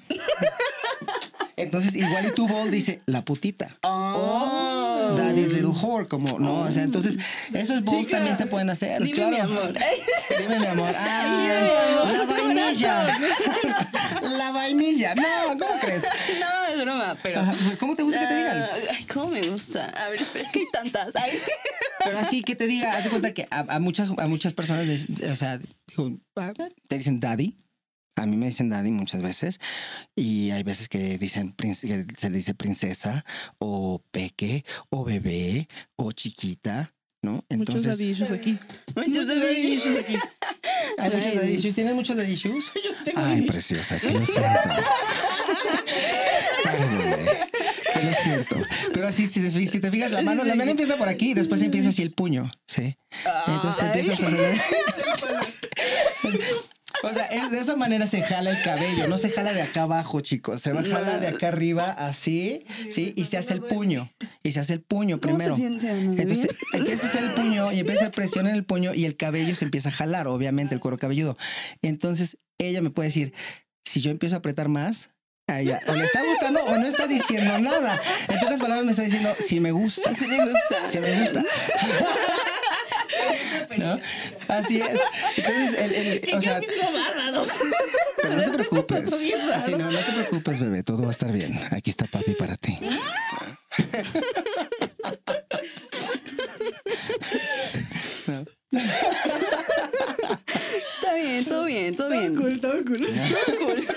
[1.56, 3.78] Entonces, igual y tu bowl dice la putita.
[3.84, 3.88] Oh.
[3.88, 4.81] O
[5.16, 6.62] Daddy's little whore, como, ¿no?
[6.62, 7.18] O sea, entonces,
[7.54, 9.02] esos bowls Chica, también se pueden hacer.
[9.02, 9.32] Dime, claro.
[9.32, 9.74] mi amor.
[10.40, 10.96] Dime, mi amor.
[11.04, 11.50] Ah, mi
[12.02, 13.20] amor, la vainilla.
[14.38, 15.16] la vainilla.
[15.16, 16.04] No, ¿cómo crees?
[16.40, 17.40] No, es broma, pero.
[17.42, 18.62] Ajá, ¿Cómo te gusta que te digan?
[18.64, 19.86] Ah, Ay, cómo me gusta.
[19.86, 21.16] A ver, espera, es que hay tantas.
[21.16, 21.40] Ay.
[22.04, 24.86] Pero así que te diga, haz de cuenta que a, a muchas, a muchas personas
[24.86, 26.54] les, o sea, digo, ah,
[26.88, 27.58] te dicen daddy.
[28.16, 29.60] A mí me dicen daddy muchas veces.
[30.16, 33.26] Y hay veces que dicen que se le dice princesa,
[33.58, 37.34] o peque, o bebé, o chiquita, ¿no?
[37.34, 38.60] Muchos Entonces, daddy issues aquí.
[38.96, 40.16] Muchos Muchos daddy issues aquí.
[40.98, 41.76] ¿hay muchos daddy issues?
[41.76, 42.72] ¿Tienes muchos daddy issues?
[42.84, 44.50] Yo tengo Ay, preciosa, que lo siento.
[46.66, 46.80] Ay,
[47.94, 48.56] que lo siento.
[48.94, 51.34] Pero así, si te, si te fijas, la mano, la mano empieza por aquí y
[51.34, 52.96] después empieza así el puño, ¿sí?
[53.48, 54.62] Entonces empiezas a hacer...
[57.04, 59.84] O sea, es- de esa manera se jala el cabello, no se jala de acá
[59.84, 60.62] abajo, chicos.
[60.62, 64.10] Se va jala de acá arriba, así, sí, y se hace el puño.
[64.44, 65.56] Y se hace el puño ¿Cómo primero.
[65.56, 65.90] se siente.
[65.90, 69.18] Entonces empieza a hacer el puño y empieza a presión en el puño y el
[69.18, 71.38] cabello se empieza a jalar, obviamente, el cuero cabelludo.
[71.82, 73.34] Entonces ella me puede decir,
[73.86, 75.10] si yo empiezo a apretar más,
[75.48, 78.00] a ella o le está gustando o no está diciendo nada.
[78.30, 80.14] En pocas palabras me está diciendo, si me gusta.
[80.86, 81.44] Si me gusta.
[83.78, 84.00] ¿No?
[84.48, 85.00] Así es.
[85.38, 87.46] Entonces, el, el- o sea, capítulo bárbaro.
[88.22, 89.14] pero no te preocupes.
[89.54, 90.84] Así no, no te preocupes, bebé.
[90.84, 91.60] Todo va a estar bien.
[91.72, 92.78] Aquí está papi para ti.
[98.72, 99.61] Está
[101.22, 102.36] bien, todo bien, todo bien.
[102.60, 103.08] todo cool.
[103.60, 103.88] Cool.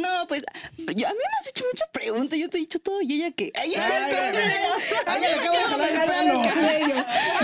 [0.00, 0.44] No, pues
[0.78, 2.36] yo, a mí me has hecho mucha pregunta.
[2.36, 3.52] Yo te he dicho todo y ella que.
[3.54, 4.14] Ay, Ay,
[5.06, 5.64] ay, le acabo de
[5.96, 6.32] jalar el.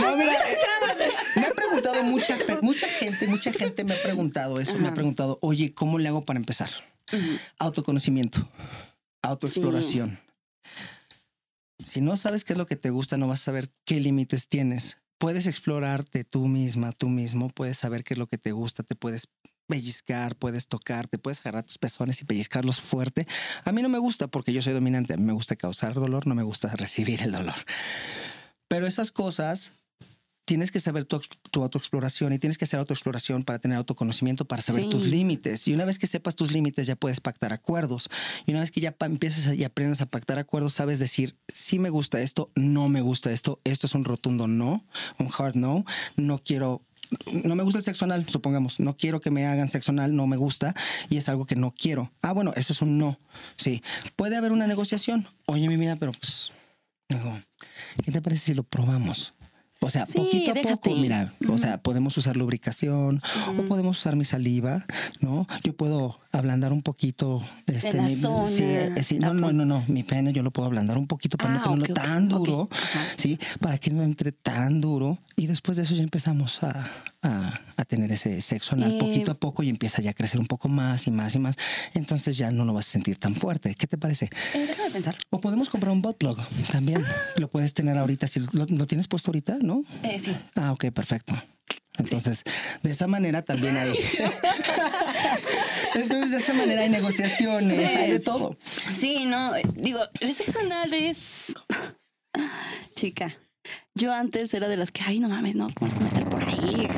[0.03, 0.39] No, mira,
[1.37, 4.74] me ha preguntado mucha, mucha gente, mucha gente me ha preguntado eso.
[4.74, 4.95] Me ha Ajá.
[4.95, 6.70] preguntado, oye, ¿cómo le hago para empezar?
[7.12, 7.39] Ujú.
[7.59, 8.49] Autoconocimiento,
[9.22, 10.18] autoexploración.
[11.89, 14.49] Si no sabes qué es lo que te gusta, no vas a saber qué límites
[14.49, 14.99] tienes.
[15.20, 18.96] Puedes explorarte tú misma, tú mismo, puedes saber qué es lo que te gusta, te
[18.96, 19.28] puedes
[19.66, 23.26] pellizcar, puedes tocar, te puedes agarrar tus pezones y pellizcarlos fuerte.
[23.66, 26.42] A mí no me gusta porque yo soy dominante, me gusta causar dolor, no me
[26.42, 27.56] gusta recibir el dolor.
[28.66, 29.74] Pero esas cosas
[30.45, 31.20] tienes que saber tu,
[31.51, 34.91] tu autoexploración y tienes que hacer autoexploración para tener autoconocimiento, para saber Sí.
[34.91, 35.68] tus límites.
[35.68, 38.11] Y una vez que sepas tus límites, ya puedes pactar acuerdos.
[38.47, 41.91] Y una vez que ya a- y aprendes a pactar acuerdos, sabes decir, sí me
[41.91, 44.84] gusta esto, no me gusta esto, esto es un rotundo no,
[45.18, 45.84] un hard no,
[46.16, 46.82] no quiero
[47.45, 48.78] no me gusta el sexo anal, supongamos.
[48.78, 50.74] No quiero que me hagan sexo anal, no me gusta
[51.09, 52.12] y es algo que no quiero.
[52.22, 53.18] Ah, bueno, eso es un no.
[53.57, 53.82] Sí.
[54.14, 55.26] Puede haber una negociación.
[55.47, 56.53] Oye, mi vida, pero pues.
[58.05, 59.34] ¿Qué te parece si lo probamos?
[59.83, 60.91] O sea, Sí, poquito a déjate.
[60.91, 63.22] poco, mira, o sea, podemos usar lubricación
[63.59, 64.85] o podemos usar mi saliva,
[65.20, 65.47] ¿no?
[65.64, 69.64] Yo puedo ablandar un poquito este la mi- zona, sí, eh, sí, no, no, no,
[69.64, 72.68] no, mi pene yo lo puedo ablandar un poquito para no Ah, tenerlo tan duro.
[73.16, 73.39] ¿sí?
[73.59, 76.87] Para que no entre tan duro y después de eso ya empezamos a,
[77.22, 80.39] a- a tener ese sexo anal Eh, poquito a poco y empieza ya a crecer
[80.39, 81.57] un poco más y más y más.
[81.95, 83.74] Entonces ya no lo vas a sentir tan fuerte.
[83.74, 84.26] ¿Qué te parece?
[84.55, 85.16] Eh, déjame pensar.
[85.31, 86.39] O podemos comprar un butt plug
[86.70, 87.03] también.
[87.39, 88.26] Lo puedes tener ahorita.
[88.28, 89.69] Si lo, lo tienes puesto ahorita, ¿no?
[90.02, 90.36] Eh, sí.
[90.56, 91.34] Ah, ok, perfecto.
[91.98, 92.44] Entonces,
[92.82, 93.92] de esa manera también hay.
[95.94, 97.96] Entonces, de esa manera hay negociaciones, Sí.
[97.96, 98.56] hay de todo.
[98.98, 101.52] Sí, no, digo, el sexo anal es.
[102.94, 103.36] Chica,
[103.94, 106.42] yo antes era de las que, ay, no mames, no, ¿cómo vas a meter por
[106.44, 106.88] ahí?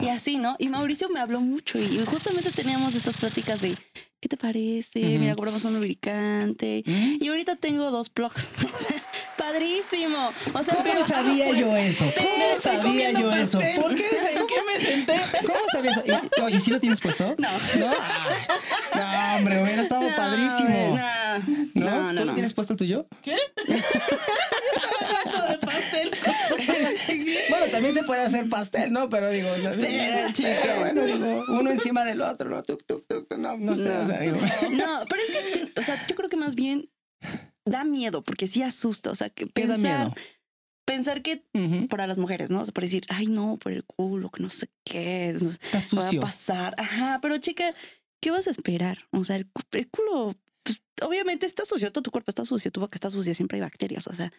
[0.00, 0.56] Y así, ¿no?
[0.58, 3.76] Y Mauricio me habló mucho y justamente teníamos estas pláticas de,
[4.20, 5.00] ¿qué te parece?
[5.00, 5.18] Ujú.
[5.18, 6.82] Mira, compramos un lubricante.
[6.86, 7.16] ¿Mm?
[7.22, 8.50] Y ahorita tengo dos plugs.
[9.52, 10.30] Padrísimo.
[10.52, 12.04] O sea, ¿Cómo sabía yo eso?
[12.16, 13.58] ¿Cómo sabía yo eso?
[13.80, 14.04] ¿Por qué?
[14.34, 15.14] ¿En qué me senté?
[15.46, 16.02] ¿Cómo sabía eso?
[16.04, 17.34] Y- Oye, ¿sí lo tienes puesto?
[17.38, 17.48] No.
[17.78, 17.90] No,
[18.92, 20.98] Ah, no hombre, hubiera estado No, padrísimo.
[21.74, 21.90] No, ¿No?
[21.90, 22.20] no, no.
[22.20, 22.34] ¿Tú no.
[22.34, 23.06] tienes puesto el tuyo?
[23.22, 23.36] ¿Qué?
[25.48, 26.10] De pastel.
[27.48, 29.08] Bueno, también se puede hacer pastel, ¿no?
[29.08, 30.56] Pero digo, no, Pero, chica.
[30.62, 32.62] pero bueno, digo, uno encima del otro, ¿no?
[32.62, 34.00] Tuc, tuc, tuc, no, no sé, No.
[34.00, 34.36] o sea, digo.
[34.72, 36.90] No, pero es que, o sea, yo creo que más bien
[37.70, 39.10] da miedo porque sí asusta.
[39.10, 40.14] O sea, que ¿Qué da pensar, miedo?
[40.84, 41.44] pensar que
[41.88, 42.60] para las mujeres, ¿no?
[42.60, 45.58] O sea, por decir, ay, no, por el culo, que no sé qué, no sé,
[45.72, 46.74] Está va a pasar.
[46.78, 47.74] Ajá, pero chica,
[48.20, 48.98] ¿qué vas a esperar?
[49.12, 52.70] O sea, el, cu- el culo, pues, obviamente está sucio, todo tu cuerpo está sucio,
[52.70, 54.32] tu boca está sucia, siempre hay bacterias, o sea,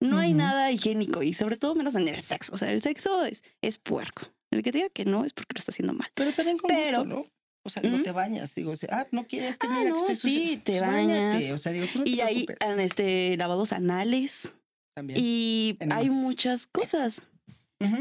[0.00, 2.52] no hay nada higiénico y sobre todo menos en el sexo.
[2.52, 4.22] O sea, el sexo es, es puerco.
[4.50, 6.10] El que diga que no es porque lo está haciendo mal.
[6.14, 7.26] Pero también con Pero- gusto, ¿no?
[7.66, 8.02] O sea, ¿Mm?
[8.02, 10.38] te bañas, digo, o sea, ah, no quieres que Ah, mira no, que esté sucio.
[10.46, 11.50] sí, te Pues bañas.
[11.52, 12.68] O sea, digo, tú no te Y hay preocupes.
[12.68, 14.52] en este, lavados anales
[14.94, 15.18] También.
[15.22, 17.22] y hay muchas cosas.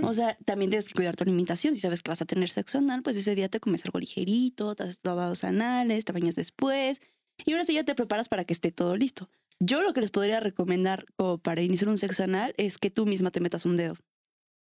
[0.02, 1.76] O sea, también tienes que cuidar tu alimentación.
[1.76, 4.76] Si sabes que vas a tener sexo anal, pues ese día te comes algo ligerito,
[4.76, 7.02] te haces lavados anales, te bañas después.
[7.46, 9.30] Y ahora sí ya te preparas para que esté todo listo.
[9.60, 13.06] Yo lo que les podría recomendar como para iniciar un sexo anal es que tú
[13.06, 13.96] misma te metas un dedo.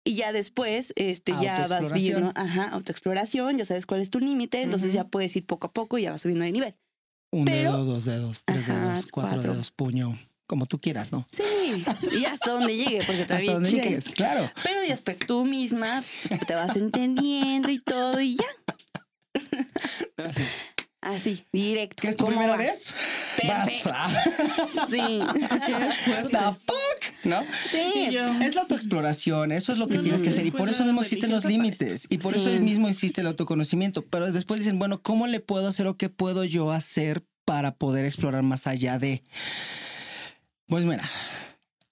[0.08, 4.62] Y ya después, este, ya vas viendo, ajá, autoexploración, ya sabes cuál es tu límite,
[4.62, 6.76] entonces ya puedes ir poco a poco y ya vas subiendo de nivel.
[7.32, 9.54] Un pero- dedo, dos dedos, tres Ajá, dedos, cuatro, cuatro.
[9.54, 11.26] dedos, puño, como tú quieras, ¿no?
[11.32, 11.44] Sí,
[12.18, 13.84] y hasta donde llegue, porque Hasta donde chica.
[13.84, 14.50] llegues, claro.
[14.64, 18.46] Pero después tú misma pues, te vas entendiendo y todo y ya.
[21.06, 22.02] Así, directo.
[22.02, 22.58] ¿Qué es tu ¿Cómo primera va?
[22.64, 22.96] vez?
[23.40, 23.90] Perfecto.
[23.92, 25.20] Vas a- Sí.
[27.24, 27.42] ¿no?
[27.72, 28.08] Sí.
[28.12, 30.68] Yo, Es la autoexploración, eso es lo que No, tienes no, que hacer y por
[30.70, 32.40] eso mismo existen los límites y por Sí.
[32.48, 36.10] eso mismo existe el autoconocimiento, pero después dicen, bueno, ¿cómo le puedo hacer o qué
[36.10, 39.22] puedo yo hacer para poder explorar más allá de?
[40.68, 41.08] Pues mira,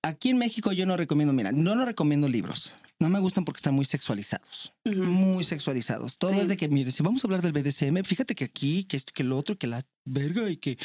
[0.02, 3.58] aquí en México yo no recomiendo, mira, no no recomiendo libros, No me gustan porque
[3.58, 4.74] están muy sexualizados.
[4.86, 6.18] Muy sexualizados.
[6.18, 6.40] Todo Sí.
[6.40, 9.12] es de que, mire, si vamos a hablar del BDSM, fíjate que aquí, que esto,
[9.14, 10.78] que lo otro, que la verga y que.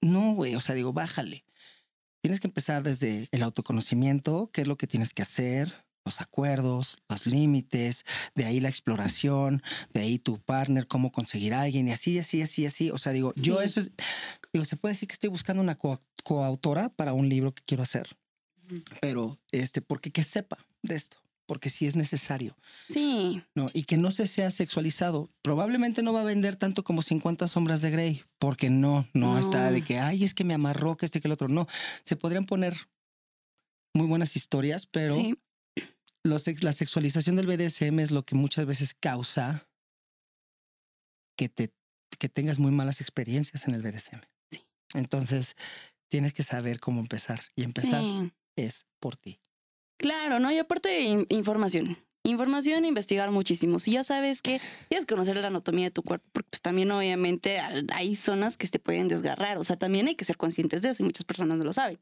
[0.00, 0.54] no, güey.
[0.54, 1.44] O sea, digo, bájale.
[2.22, 5.74] Tienes que empezar desde el autoconocimiento, qué es lo que tienes que hacer,
[6.04, 11.62] los acuerdos, los límites, de ahí la exploración, de ahí tu partner, cómo conseguir a
[11.62, 12.90] alguien, y así, así, así, así.
[12.90, 13.90] O sea, digo, yo eso es.
[14.52, 17.82] Digo, se puede decir que estoy buscando una co- coautora para un libro que quiero
[17.82, 18.08] hacer,
[19.00, 21.18] pero este, porque que sepa de esto,
[21.50, 22.56] porque sí es necesario.
[22.88, 23.66] Sí, ¿no?
[23.74, 25.32] Y que no se sea sexualizado.
[25.42, 29.38] Probablemente no va a vender tanto como 50 sombras de Grey, porque no, no, No.
[29.40, 31.48] está de que, ay, es que me amarró, que este, que el otro.
[31.48, 31.66] No,
[32.04, 32.76] se podrían poner
[33.96, 35.40] muy buenas historias, pero sí.
[36.22, 39.68] los la sexualización del BDSM es lo que muchas veces causa
[41.36, 41.74] que, te,
[42.20, 44.20] que tengas muy malas experiencias en el BDSM.
[44.52, 44.64] Sí.
[44.94, 45.56] Entonces,
[46.12, 47.40] tienes que saber cómo empezar.
[47.56, 48.32] Y empezar sí.
[48.54, 49.40] es por ti.
[50.00, 50.50] Claro, ¿no?
[50.50, 51.96] Y aparte, in- información.
[52.24, 53.78] Información, investigar muchísimo.
[53.78, 56.90] Si ya sabes que tienes que conocer la anatomía de tu cuerpo, porque pues también
[56.90, 57.58] obviamente
[57.92, 59.58] hay zonas que te pueden desgarrar.
[59.58, 61.98] O sea, también hay que ser conscientes de eso y muchas personas no lo saben.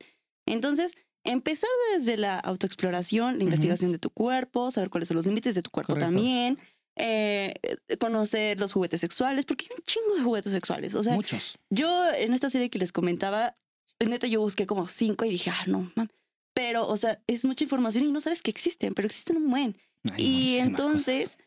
[0.46, 0.94] Entonces,
[1.24, 5.62] empezar desde la autoexploración, la investigación de tu cuerpo, saber cuáles son los límites de
[5.62, 6.12] tu cuerpo Correcto.
[6.14, 6.58] también.
[7.00, 7.54] eh,
[8.00, 10.96] conocer los juguetes sexuales, porque hay un chingo de juguetes sexuales.
[10.96, 11.56] O sea, Muchos.
[11.70, 13.54] yo en esta serie que les comentaba,
[14.04, 16.08] neta, yo busqué como cinco y dije, ah, no, mam.
[16.54, 19.76] Pero, o sea, es mucha información y no sabes que existen, pero existen un buen.
[20.12, 21.38] Hay y entonces cosas.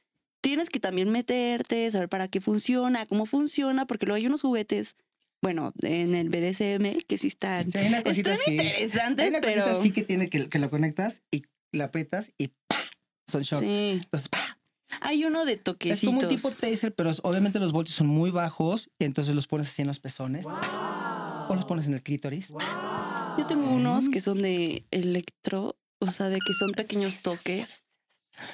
[0.41, 4.95] tienes que también meterte, saber para qué funciona, cómo funciona, porque luego hay unos juguetes,
[5.41, 8.59] bueno, en el BDSM que sí están, Sí, hay una cosita están así.
[8.59, 9.79] Hay interesantes, una cosita pero...
[9.79, 12.77] así que tiene que, que lo conectas y la aprietas y ¡pa!
[13.29, 13.67] Son shorts.
[13.67, 13.99] Sí.
[14.03, 14.59] Entonces, ¡pa!
[14.99, 16.13] Hay uno de Es toquecitos.
[16.13, 19.69] como un tipo taser, pero obviamente los voltios son muy bajos y entonces los pones
[19.69, 22.49] así en los pezones o los pones en el clítoris.
[23.38, 27.84] Yo tengo unos que son de electro, o sea, de que son pequeños toques.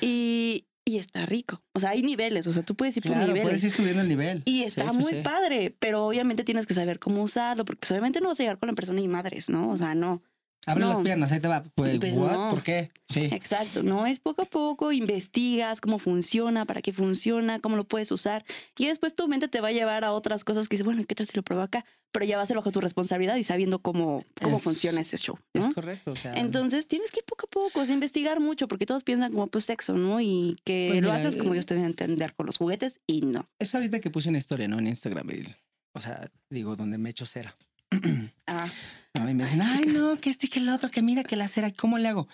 [0.01, 1.63] Y, y está rico.
[1.73, 3.47] O sea, hay niveles, o sea, tú puedes ir por Claro, niveles.
[3.47, 4.43] puedes ir subiendo el nivel.
[4.45, 5.21] Y está sí, muy sí.
[5.23, 8.59] padre, pero obviamente tienes que saber cómo usarlo, porque pues, obviamente no vas a llegar
[8.59, 9.69] con la persona y madres, ¿no?
[9.69, 10.23] O sea, no.
[10.69, 10.89] Abre No.
[10.91, 11.63] las piernas, ahí te va.
[11.75, 12.49] Pues, Pues no.
[12.51, 12.91] ¿Por qué?
[13.07, 13.21] Sí.
[13.31, 18.11] Exacto, no es poco a poco, investigas cómo funciona, para qué funciona, cómo lo puedes
[18.11, 18.43] usar,
[18.77, 21.15] y después tu mente te va a llevar a otras cosas que dices, bueno, ¿qué
[21.15, 21.85] tal si lo pruebo acá?
[22.11, 25.17] Pero ya va a ser bajo tu responsabilidad y sabiendo cómo, cómo Es- funciona ese
[25.17, 25.73] show, Es ¿no?
[25.73, 26.11] correcto.
[26.11, 29.31] O sea, Entonces tienes que ir poco a poco, sea, investigar mucho, porque todos piensan
[29.31, 30.19] como pues sexo, ¿no?
[30.19, 32.99] Y que Pues lo mira, haces como eh, ellos te deben entender con los juguetes
[33.07, 33.47] y no.
[33.59, 34.79] es ahorita que puse una historia, ¿no?
[34.79, 35.29] En Instagram.
[35.95, 37.55] o sea, digo, donde me echo cera.
[38.49, 38.67] Ah,
[39.19, 39.29] ¿no?
[39.29, 41.71] Y me dicen, ay, no, que este, que el otro, que mira, que la cera,
[41.71, 42.27] ¿cómo le hago?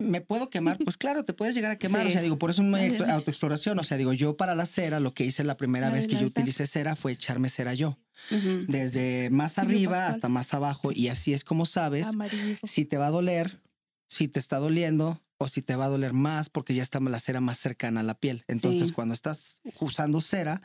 [0.00, 0.78] ¿Me puedo quemar?
[0.84, 2.02] Pues claro, te puedes llegar a quemar.
[2.02, 2.08] Sí.
[2.08, 3.10] O sea, digo, por eso ex- Obviamente.
[3.10, 3.78] autoexploración.
[3.78, 6.26] O sea, digo, yo para la cera, lo que hice la primera vez que yo
[6.26, 7.98] utilicé cera fue echarme cera yo.
[8.30, 8.64] ujú.
[8.68, 10.92] Desde más arriba hasta más abajo.
[10.92, 12.56] Y así es como sabes Amarillo.
[12.64, 13.60] si te va a doler,
[14.08, 17.20] si te está doliendo o si te va a doler más porque ya está la
[17.20, 18.44] cera más cercana a la piel.
[18.48, 18.94] Entonces, Sí.
[18.94, 20.62] cuando estás usando cera,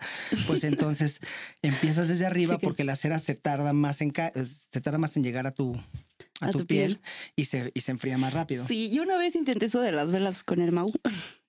[0.48, 1.20] pues entonces
[1.62, 4.32] empiezas desde arriba porque la cera se tarda más en eh,
[4.72, 5.76] se tarda más en llegar a tu
[6.42, 7.02] a, A tu, tu piel, piel.
[7.36, 8.68] y se y se enfría más rápido.
[8.68, 10.92] Sí, yo una vez intenté eso de las velas con el Mau.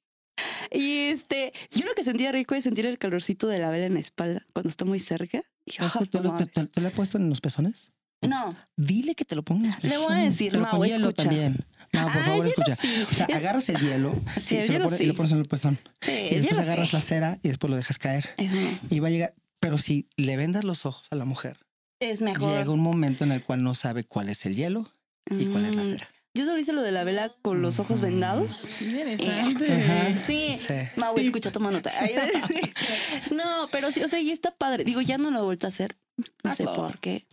[0.70, 3.94] Y este, yo lo que sentía rico es sentir el calorcito de la vela en
[3.94, 5.42] la espalda cuando está muy cerca.
[5.66, 6.72] Dije, ¿Te, "Ah, te, no te- te- mames".
[6.72, 7.92] te lo he puesto en los pezones?
[8.22, 11.12] No, Dile que te lo ponga en los Le voy a decir, Mau, escucha.
[11.12, 11.64] también.
[11.94, 12.76] No, por Ah, favor, escucha.
[12.76, 13.04] sí.
[13.10, 15.32] O sea, agarras el hielo, Sí, sí, el se lo hielo pones- y lo pones
[15.32, 15.78] en el pezón.
[16.00, 18.30] sí, Y después agarras la cera y después lo dejas caer.
[18.36, 18.78] Eso no.
[18.90, 19.34] Y va a llegar.
[19.60, 21.58] Pero si le vendas los ojos a la mujer,
[22.00, 22.58] Es mejor.
[22.58, 24.90] llega un momento en el cual no sabe cuál es el hielo
[25.30, 26.08] y cuál es la Mm, cera.
[26.36, 28.68] Yo solo hice lo de la vela con los ojos vendados.
[28.80, 29.72] Interesante.
[29.72, 30.18] Ajá.
[30.18, 30.56] Sí.
[30.58, 30.74] Sí.
[30.96, 31.92] Mau, escucha, toma nota.
[33.30, 34.84] No, pero sí, o sea, y está padre.
[34.84, 35.96] Digo, ya no lo he vuelto a hacer.
[36.42, 37.26] No sé por qué.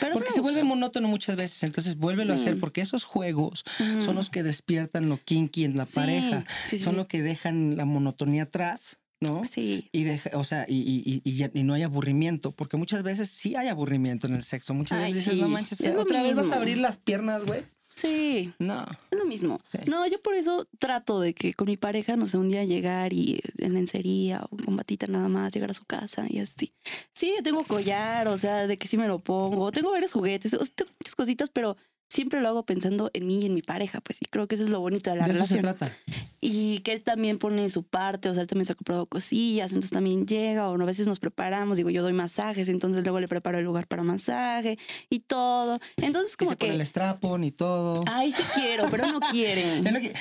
[0.00, 3.64] Pero Porque se vuelve monótono muchas veces, entonces vuélvelo a hacer, porque esos juegos
[4.04, 7.76] son los que despiertan lo kinky en la Sí, pareja, sí, son los que dejan
[7.76, 9.42] la monotonía atrás, ¿no?
[9.50, 9.88] Sí.
[9.92, 13.02] Y, deja, o sea, y, y- y- y ya- y no hay aburrimiento, porque muchas
[13.02, 14.74] veces sí hay aburrimiento en el sexo.
[14.74, 17.62] Muchas Ay, veces dices, no manches, otra vez vas a abrir las piernas, güey.
[17.96, 18.84] Sí, No.
[19.10, 19.58] es lo mismo.
[19.64, 19.78] Sí.
[19.86, 23.12] No, yo por eso trato de que con mi pareja, no sé, un día llegar
[23.14, 26.72] y en lencería o con batita nada más, llegar a su casa y así.
[27.14, 29.72] Sí, tengo collar, o sea, de que sí me lo pongo.
[29.72, 31.76] Tengo varios juguetes, o sea, tengo muchas cositas, pero
[32.08, 34.64] siempre lo hago pensando en mí y en mi pareja, pues, y creo que eso
[34.64, 35.76] es lo bonito de la de eso se relación.
[35.76, 35.96] trata.
[36.40, 39.70] Y que él también pone su parte, o sea, él también se ha comprado cosillas,
[39.70, 43.28] entonces también llega, o a veces nos preparamos, digo, yo doy masajes, entonces luego le
[43.28, 44.78] preparo el lugar para masaje
[45.10, 45.78] y todo.
[45.96, 48.04] Entonces, Y como se pone el que, strapon y todo.
[48.06, 49.82] ay, sí quiero, pero no quiere.
[49.96, 50.12] Que-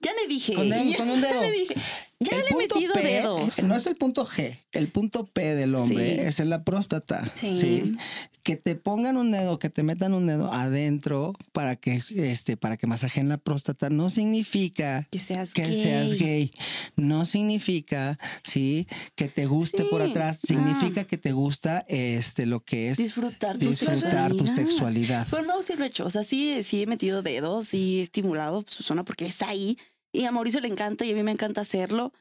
[0.00, 0.54] Ya le dije.
[0.54, 1.40] Con ya un dedo.
[1.42, 1.74] le dije.
[2.18, 3.62] Ya el le he metido P, dedos.
[3.62, 6.20] No es el punto G, el punto P del hombre Sí.
[6.20, 7.30] es en la próstata.
[7.34, 7.96] Sí.
[8.42, 12.76] Que te pongan un dedo, que te metan un dedo adentro para que, este, para
[12.76, 15.82] que masajen la próstata, no significa Que seas que gay.
[15.82, 16.52] seas gay.
[16.94, 20.40] No significa, sí, que te guste por atrás.
[20.42, 20.46] Ah.
[20.46, 24.54] Significa que te gusta este lo que es Disfrutar tu disfrutar tu sexualidad.
[24.54, 25.26] sexualidad.
[25.28, 26.06] Pues no, sí lo he hecho.
[26.06, 29.76] O sea, sí, sí he metido dedos, he estimulado su zona porque es ahí.
[30.16, 32.12] Y a Mauricio le encanta y a mí me encanta hacerlo,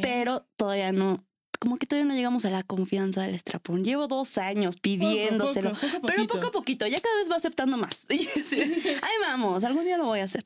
[0.00, 1.22] pero todavía no.
[1.58, 3.84] Como que todavía no llegamos a la confianza del estrapón.
[3.84, 5.72] Llevo dos años pidiéndoselo.
[5.72, 8.06] Poco, poco, Pero poco a poquito, ya cada vez va aceptando más.
[8.10, 10.42] Ahí vamos, algún día lo voy a hacer.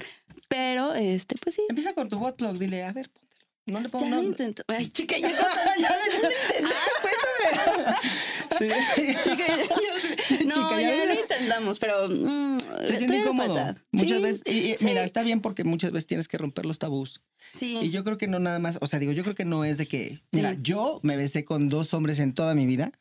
[0.49, 3.41] Pero, este, pues sí, Empieza con tu bot plug, dile, a ver, póntelo.
[3.67, 4.65] No le pongo ya no- lo intento.
[4.67, 7.95] Ay, chica, ya, ya le Ah, cuéntame.
[8.61, 9.15] Sí.
[9.23, 13.75] chica, ya- No, Chica, ya ya, lo intentamos, pero mm, Se siente incómodo.
[13.93, 14.85] Muchas Sí, veces, y, y sí.
[14.85, 17.23] mira, está bien porque muchas veces tienes que romper los tabús.
[17.59, 17.79] Sí.
[17.83, 19.79] Y yo creo que no nada más, o sea, digo, yo creo que no es
[19.79, 22.93] de que, mira, yo me besé con dos hombres en toda mi vida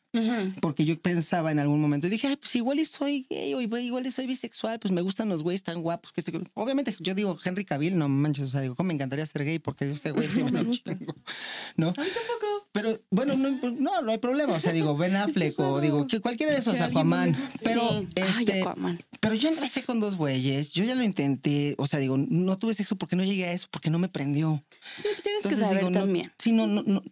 [0.60, 4.06] Porque yo pensaba en algún momento dije, ay, pues igual y soy gay o igual
[4.06, 6.32] y soy bisexual, pues me gustan los güeyes tan guapos que este...
[6.54, 9.58] Obviamente yo digo, Henry Cavill, no manches, o sea, digo, ¿cómo me encantaría ser gay?
[9.58, 10.94] Porque ese güey sí me gusta.
[11.76, 11.88] ¿No?
[11.88, 12.68] A mí tampoco.
[12.72, 14.54] Pero bueno, no, no, no hay problema.
[14.54, 17.36] O sea, digo, Ben Affleck o digo, que cualquiera de esos, Que Aquaman.
[17.62, 18.08] Pero, Sí.
[18.16, 19.00] Ay, este, Aquaman.
[19.20, 21.74] pero yo besé con dos güeyes, yo ya lo intenté.
[21.78, 24.64] O sea, digo, no tuve sexo porque no llegué a eso, porque no me prendió.
[24.96, 26.32] Sí, pues tienes que saber digo, no, también.
[26.38, 27.02] sí, no, no, no,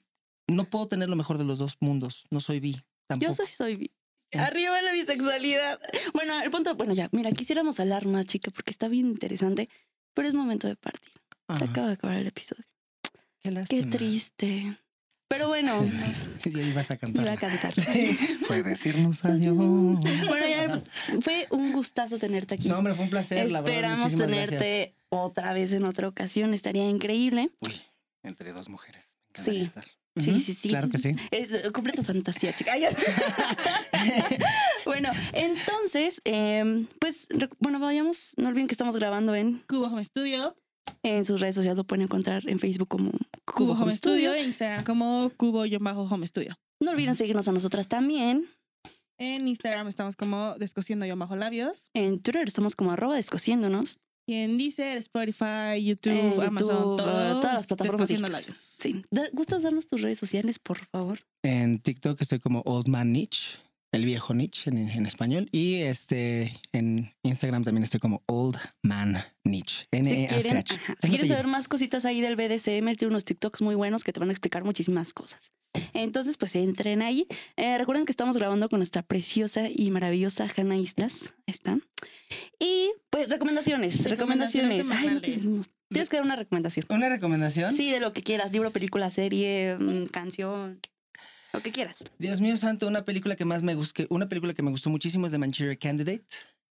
[0.47, 2.27] no puedo tener lo mejor de los dos mundos.
[2.31, 2.77] No soy bi,
[3.09, 3.33] tampoco.
[3.33, 3.91] Yo soy, soy.
[4.33, 5.81] Arriba la bisexualidad.
[6.15, 9.69] Bueno, el punto, bueno, ya, mira, quisiéramos hablar más, chica, porque está bien interesante,
[10.15, 11.13] pero es momento de partir.
[11.59, 12.65] Se acaba de acabar el episodio.
[13.43, 14.77] qué Qué triste.
[15.31, 15.85] Pero bueno,
[16.45, 17.23] Ya ibas a cantar.
[17.23, 17.75] iba a cantar.
[17.81, 19.55] Sí, fue decirnos adiós.
[19.57, 20.83] Bueno, ya
[21.21, 22.69] fue un gustazo tenerte aquí.
[22.69, 23.51] No, hombre, fue un placer.
[23.51, 24.95] la verdad, Esperamos muchísimas tenerte gracias.
[25.11, 26.55] otra vez en otra ocasión.
[26.55, 27.51] Estaría increíble.
[27.61, 27.81] Uy,
[28.23, 29.05] entre dos mujeres.
[29.37, 29.61] Me Sí.
[29.63, 29.85] estar.
[30.21, 30.69] Sí, sí, sí.
[30.69, 31.15] Claro que sí.
[31.31, 32.73] Eh, cumple tu fantasía, chica.
[34.85, 38.33] Bueno, entonces, em, pues, bueno, vayamos.
[38.37, 40.57] No olviden que estamos grabando en, Cubo Home Studio.
[41.03, 41.77] en sus redes sociales.
[41.77, 43.13] Lo pueden encontrar en Facebook como
[43.45, 44.33] Cubo Home Studio.
[44.33, 46.59] E Instagram como Cubo-Home Studio.
[46.81, 48.47] No olviden seguirnos a nosotras también.
[49.19, 51.91] En Instagram estamos como Descosiendo-Labios.
[51.93, 53.99] En Twitter estamos como arroba descosiéndonos.
[54.29, 58.47] Y en Deezer, Spotify, YouTube, en YouTube, Amazon, eh, todo, todas las plataformas digitales.
[58.55, 59.03] Sí.
[59.33, 61.21] ¿Gustas darnos tus redes sociales, por favor?
[61.43, 63.59] En TikTok estoy como Old Man Niche,
[63.91, 65.49] el viejo Niche en, en español.
[65.51, 69.87] Y este en Instagram también estoy como Old Man Niche.
[69.91, 70.75] Si quieren, N-E-A-C-H.
[70.75, 73.77] ajá, Es si mi quieren saber más cositas ahí del BDSM, tiene unos TikToks muy
[73.77, 75.53] buenos que te van a explicar muchísimas cosas.
[75.95, 77.27] Entonces, pues entren ahí.
[77.57, 81.35] Eh, recuerden que estamos grabando con nuestra preciosa y maravillosa Hanna Islas.
[81.47, 81.83] Están.
[82.59, 84.79] Y pues recomendaciones, recomendaciones.
[84.79, 85.63] Recomendaciones Ay, no.
[85.91, 86.87] Tienes que dar una recomendación.
[86.91, 87.73] ¿Una recomendación?
[87.73, 90.81] Sí, de lo que quieras, libro, película, serie, mm, canción,
[91.53, 92.05] lo que quieras.
[92.19, 95.27] Dios mío santo, una película que más me gustó, una película que me gustó muchísimo
[95.27, 96.27] es The Manchurian Candidate,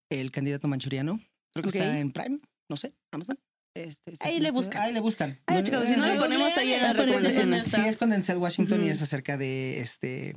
[0.09, 1.19] el candidato manchuriano.
[1.53, 2.39] Creo que está en Prime,
[2.69, 3.39] no sé, Amazon.
[3.83, 4.81] Este, sí, Ahí no le buscan.
[4.81, 5.39] Ahí le buscan.
[5.45, 7.65] Ay, chicos, si no lo ponemos ahí en las recomendaciones.
[7.67, 10.35] Sí, es con Denzel Washington y es acerca de este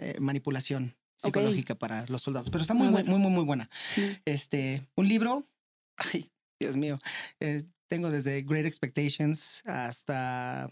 [0.00, 2.50] eh, manipulación psicológica para los soldados.
[2.50, 3.10] Pero está muy, Ah, bueno.
[3.10, 3.68] muy, muy, muy buena.
[3.88, 4.16] Sí.
[4.24, 5.48] Este, un libro.
[5.96, 6.30] Ay,
[6.60, 6.98] Dios mío.
[7.40, 10.68] eh, tengo desde Great Expectations hasta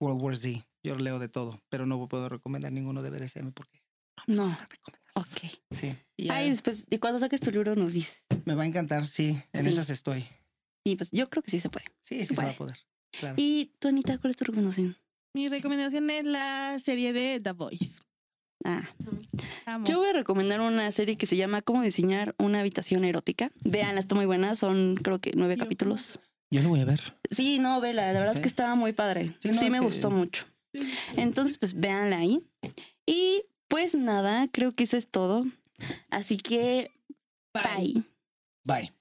[0.00, 0.66] World War Z.
[0.84, 3.80] Yo leo de todo, pero no puedo recomendar ninguno de BDSM porque
[4.26, 4.58] No, no
[5.14, 5.38] ok.
[5.70, 5.96] Sí.
[6.16, 8.22] Y Ay, después, y cuando saques tu libro nos dices.
[8.44, 9.40] me va a encantar, sí.
[9.52, 9.68] En Sí.
[9.68, 10.26] esas estoy.
[10.84, 11.86] Y pues yo creo que sí se puede.
[12.00, 12.76] Sí, sí, Se se va a poder.
[13.18, 13.34] Claro.
[13.38, 14.96] Y tú, Anita, ¿cuál es tu recomendación?
[15.34, 18.00] Mi recomendación es la serie de The Voice.
[18.64, 18.88] Ah,
[19.66, 19.84] Amo.
[19.86, 23.50] yo voy a recomendar una serie que se llama Cómo diseñar una habitación erótica.
[23.64, 24.54] Veanla, está muy buena.
[24.56, 26.20] Son creo que nueve Yo- capítulos.
[26.50, 27.16] Yo lo voy a ver.
[27.30, 28.12] Sí, no, vela.
[28.12, 28.38] La verdad ¿Sí?
[28.38, 29.34] es que estaba muy padre.
[29.40, 30.46] Sí, Sí, no, me que- gustó mucho.
[31.16, 32.42] Entonces, pues véanla ahí.
[33.06, 35.44] Y pues nada, creo que eso es todo.
[36.10, 36.90] Así que,
[37.54, 38.04] Bye.
[38.64, 38.82] bye.
[38.82, 38.92] Bye.